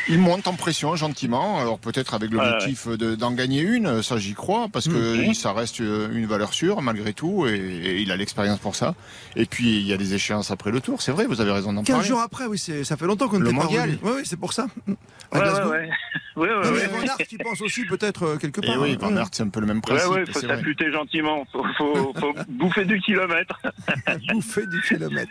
Il 0.08 0.18
monte 0.18 0.46
en 0.48 0.54
pression 0.54 0.96
gentiment, 0.96 1.60
alors 1.60 1.78
peut-être 1.78 2.14
avec 2.14 2.30
l'objectif 2.30 2.88
d'en 2.88 3.32
gagner 3.32 3.60
une, 3.60 4.02
ça 4.02 4.18
j'y 4.18 4.34
crois, 4.34 4.68
parce 4.72 4.88
que 4.88 5.28
mhm. 5.28 5.34
ça 5.34 5.52
reste 5.52 5.78
une 5.78 6.26
valeur 6.26 6.54
sûre 6.54 6.82
malgré 6.82 7.12
tout, 7.12 7.46
et, 7.46 8.00
il 8.00 8.10
a 8.10 8.16
l'expérience 8.16 8.58
pour 8.58 8.74
ça. 8.74 8.94
Et 9.36 9.46
puis 9.46 9.76
il 9.76 9.86
y 9.86 9.92
a 9.92 9.96
des 9.96 10.14
échéances 10.14 10.50
après 10.50 10.70
le 10.70 10.80
tour, 10.80 11.02
c'est 11.02 11.12
vrai, 11.12 11.26
vous 11.26 11.40
avez 11.40 11.52
raison 11.52 11.72
d'en 11.72 11.84
parler. 11.84 12.02
15 12.02 12.08
jours 12.08 12.20
après, 12.20 12.46
oui, 12.46 12.58
ça 12.58 12.96
fait 12.96 13.06
longtemps 13.06 13.28
qu'on 13.28 13.38
ne 13.38 13.50
mondial. 13.50 13.98
Oui, 14.02 14.12
oui, 14.16 14.22
c'est 14.24 14.38
pour 14.38 14.52
ça. 14.52 14.66
Ouais, 15.32 15.40
ouais, 15.40 15.88
oui, 16.36 16.48
oui, 16.48 16.68
oui. 16.72 16.80
Van 16.90 17.02
Aert, 17.02 17.16
tu 17.28 17.38
penses 17.38 17.60
aussi 17.60 17.84
peut-être 17.84 18.22
euh, 18.24 18.36
quelque 18.36 18.60
part. 18.60 18.74
Et 18.74 18.78
oui, 18.78 18.96
Van 18.98 19.14
Aert, 19.16 19.28
c'est 19.32 19.42
un 19.42 19.48
peu 19.48 19.60
le 19.60 19.66
même 19.66 19.80
principe. 19.80 20.10
Oui, 20.10 20.20
il 20.26 20.32
faut 20.32 20.40
s'affûter 20.40 20.90
gentiment. 20.90 21.44
Il 21.54 21.74
faut, 21.76 22.12
faut, 22.18 22.34
bouffer 22.48 22.84
du 22.84 23.00
kilomètre. 23.00 23.60
bouffer 24.32 24.66
du 24.66 24.80
kilomètre. 24.82 25.30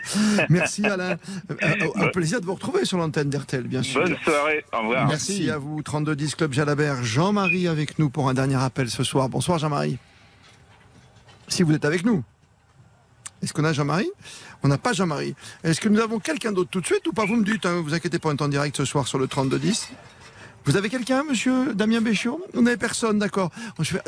Merci 0.50 0.86
Alain. 0.86 1.12
Euh, 1.12 1.56
euh, 1.64 1.88
un 1.96 2.08
plaisir 2.10 2.40
de 2.40 2.46
vous 2.46 2.54
retrouver 2.54 2.86
sur 2.86 2.98
l'antenne 2.98 3.30
d'RTL, 3.30 3.64
bien 3.64 3.84
sûr. 3.84 4.04
Bonne 4.04 4.18
Merci, 5.08 5.50
à 5.50 5.58
vous. 5.58 5.82
3210 5.82 6.36
Club 6.36 6.54
Jalabert. 6.54 7.04
Jean-Marie 7.04 7.68
avec 7.68 8.00
nous 8.00 8.10
pour 8.10 8.30
un 8.30 8.34
dernier 8.34 8.56
appel 8.56 8.90
ce 8.90 9.04
soir. 9.04 9.30
Bonsoir 9.30 9.60
Jean-Marie. 9.60 9.98
Si 11.48 11.64
vous 11.64 11.74
êtes 11.74 11.86
avec 11.86 12.06
nous. 12.06 12.24
Est-ce 13.42 13.54
qu'on 13.54 13.64
a 13.64 13.74
Jean-Marie? 13.74 14.12
On 14.64 14.68
n'a 14.68 14.78
pas 14.78 14.94
Jean-Marie. 14.94 15.36
Est-ce 15.64 15.82
que 15.82 15.90
nous 15.90 16.00
avons 16.00 16.20
quelqu'un 16.20 16.52
d'autre 16.52 16.70
tout 16.70 16.82
de 16.82 16.86
suite 16.86 17.06
ou 17.08 17.14
pas? 17.14 17.26
Vous 17.26 17.36
me 17.36 17.44
dites, 17.44 17.66
hein, 17.66 17.82
vous 17.84 17.94
inquiétez 17.94 18.20
pas, 18.20 18.30
on 18.30 18.34
est 18.34 18.42
en 18.42 18.48
direct 18.48 18.78
ce 18.78 18.86
soir 18.86 19.08
sur 19.08 19.18
le 19.18 19.28
3210. 19.28 19.90
Vous 20.66 20.78
avez 20.78 20.90
quelqu'un, 20.90 21.24
monsieur 21.24 21.74
Damien 21.74 22.02
Béchiot? 22.02 22.40
On 22.54 22.62
n'avait 22.62 22.78
personne, 22.78 23.18
d'accord. 23.18 23.50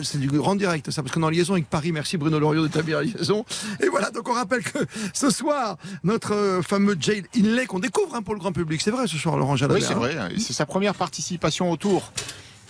C'est 0.03 0.19
du 0.19 0.27
grand 0.27 0.55
direct, 0.55 0.91
ça, 0.91 1.01
parce 1.01 1.13
qu'on 1.13 1.23
est 1.23 1.25
en 1.25 1.29
liaison 1.29 1.53
avec 1.53 1.67
Paris. 1.67 1.91
Merci 1.91 2.17
Bruno 2.17 2.37
Loriot 2.37 2.67
d'établir 2.67 2.97
la 2.97 3.03
liaison. 3.05 3.43
Et 3.81 3.87
voilà, 3.87 4.11
donc 4.11 4.29
on 4.29 4.33
rappelle 4.33 4.61
que 4.63 4.77
ce 5.13 5.31
soir, 5.31 5.77
notre 6.03 6.33
euh, 6.33 6.61
fameux 6.61 6.95
Jade 6.99 7.25
Inlay, 7.35 7.65
qu'on 7.65 7.79
découvre 7.79 8.15
hein, 8.15 8.21
pour 8.21 8.35
le 8.35 8.39
grand 8.39 8.51
public, 8.51 8.81
c'est 8.81 8.91
vrai 8.91 9.07
ce 9.07 9.17
soir, 9.17 9.35
Laurent 9.35 9.55
Jalabert. 9.55 9.81
Oui, 9.81 9.87
c'est 9.87 9.95
vrai. 9.95 10.15
C'est 10.37 10.53
sa 10.53 10.67
première 10.67 10.93
participation 10.93 11.71
au 11.71 11.77
Tour. 11.77 12.11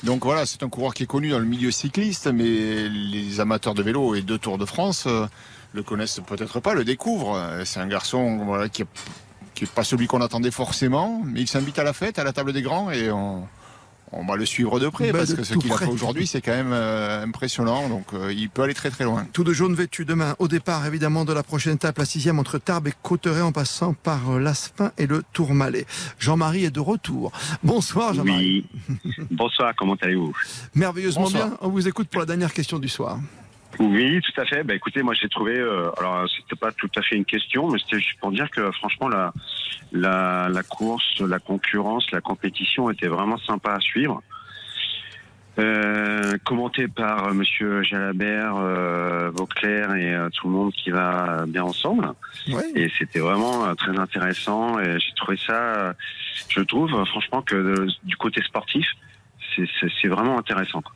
Donc 0.03 0.23
voilà, 0.23 0.45
c'est 0.45 0.63
un 0.63 0.69
coureur 0.69 0.93
qui 0.93 1.03
est 1.03 1.07
connu 1.07 1.29
dans 1.31 1.39
le 1.39 1.45
milieu 1.45 1.71
cycliste, 1.71 2.27
mais 2.27 2.87
les 2.87 3.41
amateurs 3.41 3.73
de 3.73 3.83
vélo 3.83 4.15
et 4.15 4.21
de 4.21 4.37
Tour 4.37 4.57
de 4.57 4.65
France 4.65 5.03
euh, 5.07 5.25
le 5.73 5.83
connaissent 5.83 6.21
peut-être 6.25 6.61
pas, 6.61 6.73
le 6.73 6.85
découvrent. 6.85 7.37
C'est 7.65 7.81
un 7.81 7.87
garçon 7.87 8.45
voilà, 8.45 8.69
qui 8.69 8.83
n'est 8.83 9.67
pas 9.67 9.83
celui 9.83 10.07
qu'on 10.07 10.21
attendait 10.21 10.51
forcément, 10.51 11.21
mais 11.25 11.41
il 11.41 11.47
s'invite 11.49 11.79
à 11.79 11.83
la 11.83 11.91
fête, 11.91 12.17
à 12.17 12.23
la 12.23 12.31
table 12.31 12.53
des 12.53 12.61
grands, 12.61 12.89
et 12.89 13.11
on, 13.11 13.45
on 14.15 14.26
va 14.26 14.36
le 14.36 14.45
suivre 14.45 14.80
de 14.80 14.89
près 14.89 15.12
bah, 15.12 15.19
parce 15.19 15.34
que 15.34 15.43
ce 15.43 15.56
qu'il 15.56 15.71
a 15.71 15.78
fait 15.78 15.86
aujourd'hui, 15.86 16.28
c'est 16.28 16.41
quand 16.41 16.52
même 16.52 16.73
euh, 16.73 17.23
impressionnant. 17.23 17.89
Donc 17.89 18.13
euh, 18.13 18.34
il 18.34 18.49
peut 18.49 18.62
aller 18.62 18.73
très 18.73 18.89
très 18.89 19.04
loin. 19.04 19.26
Tout 19.34 19.43
de 19.43 19.54
jaune 19.54 19.76
vêtu 19.76 20.06
demain 20.06 20.36
au 20.39 20.47
départ 20.47 20.86
évidemment 20.86 21.26
de 21.26 21.34
la 21.34 21.43
prochaine 21.43 21.76
étape, 21.76 21.97
la 21.97 22.06
sixième 22.06 22.39
entre 22.39 22.58
Tarbes 22.58 22.88
et 22.88 22.93
Cotteret 23.02 23.41
en 23.41 23.52
passant 23.52 23.93
par 23.93 24.32
euh, 24.32 24.39
l'Aspin 24.39 24.91
et 24.97 25.08
le 25.08 25.23
Tourmalet. 25.34 25.86
Jean-Marie 26.19 26.65
est 26.65 26.71
de 26.71 26.80
retour. 26.80 27.32
Bonsoir 27.63 28.13
Jean-Marie. 28.13 28.65
Oui. 28.89 29.02
Bonsoir, 29.32 29.73
comment 29.78 29.95
allez-vous? 30.02 30.34
Merveilleusement 30.76 31.30
bien. 31.30 31.58
On 31.62 31.69
vous 31.69 31.88
écoute 31.88 32.08
pour 32.08 32.19
la 32.19 32.26
dernière 32.26 32.54
question 32.54 32.80
du 32.80 32.89
soir. 32.89 33.19
Oui, 33.79 34.21
tout 34.21 34.41
à 34.41 34.45
fait. 34.45 34.63
Bah, 34.63 34.75
écoutez, 34.75 35.01
moi 35.01 35.13
j'ai 35.13 35.29
trouvé, 35.29 35.57
euh, 35.57 35.89
alors 35.97 36.27
c'était 36.29 36.55
pas 36.55 36.71
tout 36.71 36.89
à 36.95 37.01
fait 37.01 37.15
une 37.15 37.25
question, 37.25 37.69
mais 37.69 37.79
c'était 37.79 37.99
juste 37.99 38.19
pour 38.19 38.31
dire 38.31 38.49
que 38.51 38.71
franchement 38.71 39.07
la, 39.07 39.33
la, 39.91 40.47
la 40.49 40.63
course, 40.63 41.19
la 41.19 41.39
concurrence, 41.39 42.09
la 42.12 42.21
compétition 42.21 42.89
était 42.89 43.07
vraiment 43.07 43.38
sympa 43.38 43.73
à 43.73 43.79
suivre. 43.79 44.21
Euh, 45.59 46.36
commenté 46.45 46.88
par 46.88 47.27
euh, 47.27 47.33
Monsieur 47.33 47.83
Jalabert, 47.83 48.55
euh, 48.55 49.29
Vauclair 49.31 49.93
et 49.93 50.12
euh, 50.12 50.29
tout 50.29 50.47
le 50.47 50.53
monde 50.53 50.73
qui 50.73 50.89
va 50.89 51.45
bien 51.47 51.63
ensemble. 51.63 52.12
Et 52.75 52.89
c'était 52.97 53.19
vraiment 53.19 53.75
très 53.75 53.97
intéressant. 53.99 54.79
Et 54.79 54.99
j'ai 54.99 55.13
trouvé 55.15 55.38
ça, 55.38 55.93
je 56.49 56.59
trouve 56.62 56.89
franchement 57.05 57.43
que 57.43 57.86
du 58.03 58.17
côté 58.17 58.41
sportif, 58.41 58.88
c'est 59.55 60.07
vraiment 60.07 60.39
intéressant. 60.39 60.81
Quoi. 60.81 60.95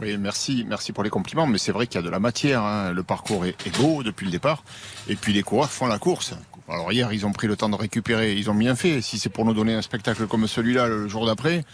Oui, 0.00 0.16
merci, 0.16 0.64
merci 0.66 0.92
pour 0.92 1.04
les 1.04 1.10
compliments, 1.10 1.46
mais 1.46 1.58
c'est 1.58 1.72
vrai 1.72 1.86
qu'il 1.86 1.96
y 1.96 1.98
a 1.98 2.06
de 2.06 2.10
la 2.10 2.18
matière. 2.18 2.62
Hein. 2.62 2.92
Le 2.92 3.02
parcours 3.02 3.44
est, 3.44 3.78
beau 3.78 4.02
depuis 4.02 4.24
le 4.24 4.32
départ, 4.32 4.64
et 5.08 5.16
puis 5.16 5.32
les 5.32 5.42
coureurs 5.42 5.70
font 5.70 5.86
la 5.86 5.98
course. 5.98 6.34
Alors 6.68 6.92
hier, 6.92 7.12
ils 7.12 7.26
ont 7.26 7.32
pris 7.32 7.46
le 7.46 7.56
temps 7.56 7.68
de 7.68 7.76
récupérer, 7.76 8.32
ils 8.32 8.50
ont 8.50 8.54
bien 8.54 8.74
fait. 8.74 9.02
Si 9.02 9.18
c'est 9.18 9.28
pour 9.28 9.44
nous 9.44 9.52
donner 9.52 9.74
un 9.74 9.82
spectacle 9.82 10.26
comme 10.26 10.46
celui-là 10.46 10.88
le 10.88 11.08
jour 11.08 11.26
d'après, 11.26 11.64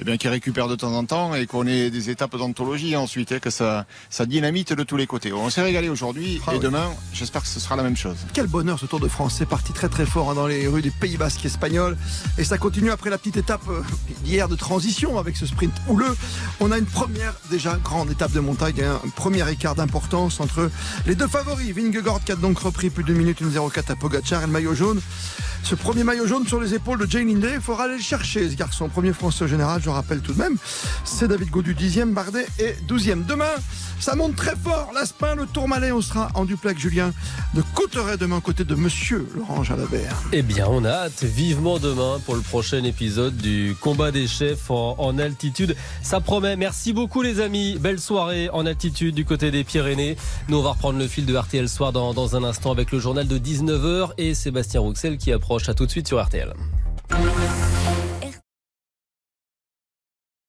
eh 0.00 0.04
bien, 0.04 0.16
qui 0.16 0.28
récupère 0.28 0.66
de 0.66 0.76
temps 0.76 0.92
en 0.94 1.04
temps 1.04 1.34
et 1.34 1.46
qu'on 1.46 1.66
ait 1.66 1.90
des 1.90 2.08
étapes 2.08 2.36
d'anthologie 2.36 2.96
ensuite, 2.96 3.32
et 3.32 3.40
que 3.40 3.50
ça, 3.50 3.86
ça 4.08 4.24
dynamite 4.24 4.72
de 4.72 4.82
tous 4.82 4.96
les 4.96 5.06
côtés. 5.06 5.32
On 5.32 5.50
s'est 5.50 5.62
régalé 5.62 5.88
aujourd'hui 5.88 6.40
ah 6.46 6.54
et 6.54 6.58
demain, 6.58 6.90
j'espère 7.12 7.42
que 7.42 7.48
ce 7.48 7.60
sera 7.60 7.76
la 7.76 7.82
même 7.82 7.96
chose. 7.96 8.16
Quel 8.32 8.46
bonheur 8.46 8.78
ce 8.78 8.86
Tour 8.86 9.00
de 9.00 9.08
France. 9.08 9.36
C'est 9.38 9.48
parti 9.48 9.72
très 9.72 9.88
très 9.88 10.06
fort 10.06 10.30
hein, 10.30 10.34
dans 10.34 10.46
les 10.46 10.66
rues 10.66 10.82
du 10.82 10.90
Pays 10.90 11.16
Basque 11.16 11.44
espagnol 11.44 11.96
et 12.38 12.44
ça 12.44 12.58
continue 12.58 12.90
après 12.90 13.10
la 13.10 13.18
petite 13.18 13.36
étape 13.36 13.62
euh, 13.68 13.82
d'hier 14.24 14.48
de 14.48 14.56
transition 14.56 15.18
avec 15.18 15.36
ce 15.36 15.46
sprint 15.46 15.72
houleux. 15.88 16.16
On 16.60 16.72
a 16.72 16.78
une 16.78 16.86
première 16.86 17.34
déjà 17.50 17.76
grande 17.76 18.10
étape 18.10 18.32
de 18.32 18.40
montagne, 18.40 18.82
un 18.82 19.08
premier 19.10 19.48
écart 19.50 19.74
d'importance 19.74 20.40
entre 20.40 20.70
les 21.06 21.14
deux 21.14 21.28
favoris. 21.28 21.72
Vingegaard 21.72 22.24
qui 22.24 22.32
a 22.32 22.36
donc 22.36 22.58
repris 22.58 22.90
plus 22.90 23.04
de 23.04 23.12
2 23.12 23.14
minutes 23.14 23.42
1.04 23.42 23.92
à 23.92 23.96
Pogacar 23.96 24.42
et 24.42 24.46
le 24.46 24.52
maillot 24.52 24.74
jaune. 24.74 25.00
Ce 25.62 25.74
premier 25.74 26.04
maillot 26.04 26.26
jaune 26.26 26.46
sur 26.46 26.60
les 26.60 26.74
épaules 26.74 26.98
de 26.98 27.10
Jane 27.10 27.28
Hindley, 27.28 27.54
il 27.54 27.60
faudra 27.60 27.84
aller 27.84 27.96
le 27.96 28.02
chercher 28.02 28.48
ce 28.48 28.54
garçon. 28.54 28.88
Premier 28.88 29.12
français 29.12 29.46
général, 29.46 29.80
je 29.82 29.90
rappelle 29.90 30.20
tout 30.20 30.32
de 30.32 30.38
même. 30.38 30.56
C'est 31.04 31.28
David 31.28 31.50
Gaudu 31.50 31.74
10e, 31.74 32.12
Bardet 32.12 32.46
et 32.58 32.74
12e. 32.88 33.24
Demain, 33.24 33.52
ça 34.00 34.16
monte 34.16 34.34
très 34.34 34.56
fort. 34.56 34.90
L'Aspin, 34.94 35.34
le 35.34 35.46
Tourmalet, 35.46 35.92
on 35.92 36.00
sera 36.00 36.28
en 36.34 36.46
duplex, 36.46 36.80
Julien, 36.80 37.12
de 37.54 37.62
Cotteret 37.74 38.16
demain 38.16 38.40
côté 38.40 38.64
de 38.64 38.74
Monsieur 38.74 39.28
Laurent 39.36 39.62
Jalabert. 39.62 40.16
Eh 40.32 40.42
bien, 40.42 40.66
on 40.68 40.84
hâte 40.84 41.22
vivement 41.22 41.78
demain 41.78 42.18
pour 42.24 42.34
le 42.34 42.40
prochain 42.40 42.82
épisode 42.84 43.36
du 43.36 43.76
combat 43.78 44.10
des 44.10 44.26
chefs 44.26 44.70
en, 44.70 45.18
altitude. 45.18 45.76
Ça 46.02 46.20
promet. 46.20 46.56
Merci 46.56 46.92
beaucoup, 46.92 47.20
les 47.20 47.40
amis. 47.40 47.76
Belle 47.78 48.00
soirée 48.00 48.48
en 48.50 48.64
altitude 48.64 49.14
du 49.14 49.24
côté 49.26 49.50
des 49.50 49.64
Pyrénées. 49.64 50.16
Nous, 50.48 50.56
on 50.56 50.62
va 50.62 50.70
reprendre 50.70 50.98
le 50.98 51.06
fil 51.06 51.26
de 51.26 51.36
RTL 51.36 51.68
Soir 51.68 51.92
dans, 51.92 52.36
un 52.36 52.44
instant 52.44 52.72
avec 52.72 52.92
le 52.92 53.00
journal 53.00 53.26
de 53.26 53.38
19h 53.38 54.12
et 54.16 54.34
Sébastien 54.34 54.80
Rouxel 54.80 55.18
qui 55.18 55.30
approche. 55.50 55.68
À 55.68 55.74
tout 55.74 55.86
de 55.86 55.90
suite 55.90 56.06
sur 56.06 56.22
RTL. 56.22 56.54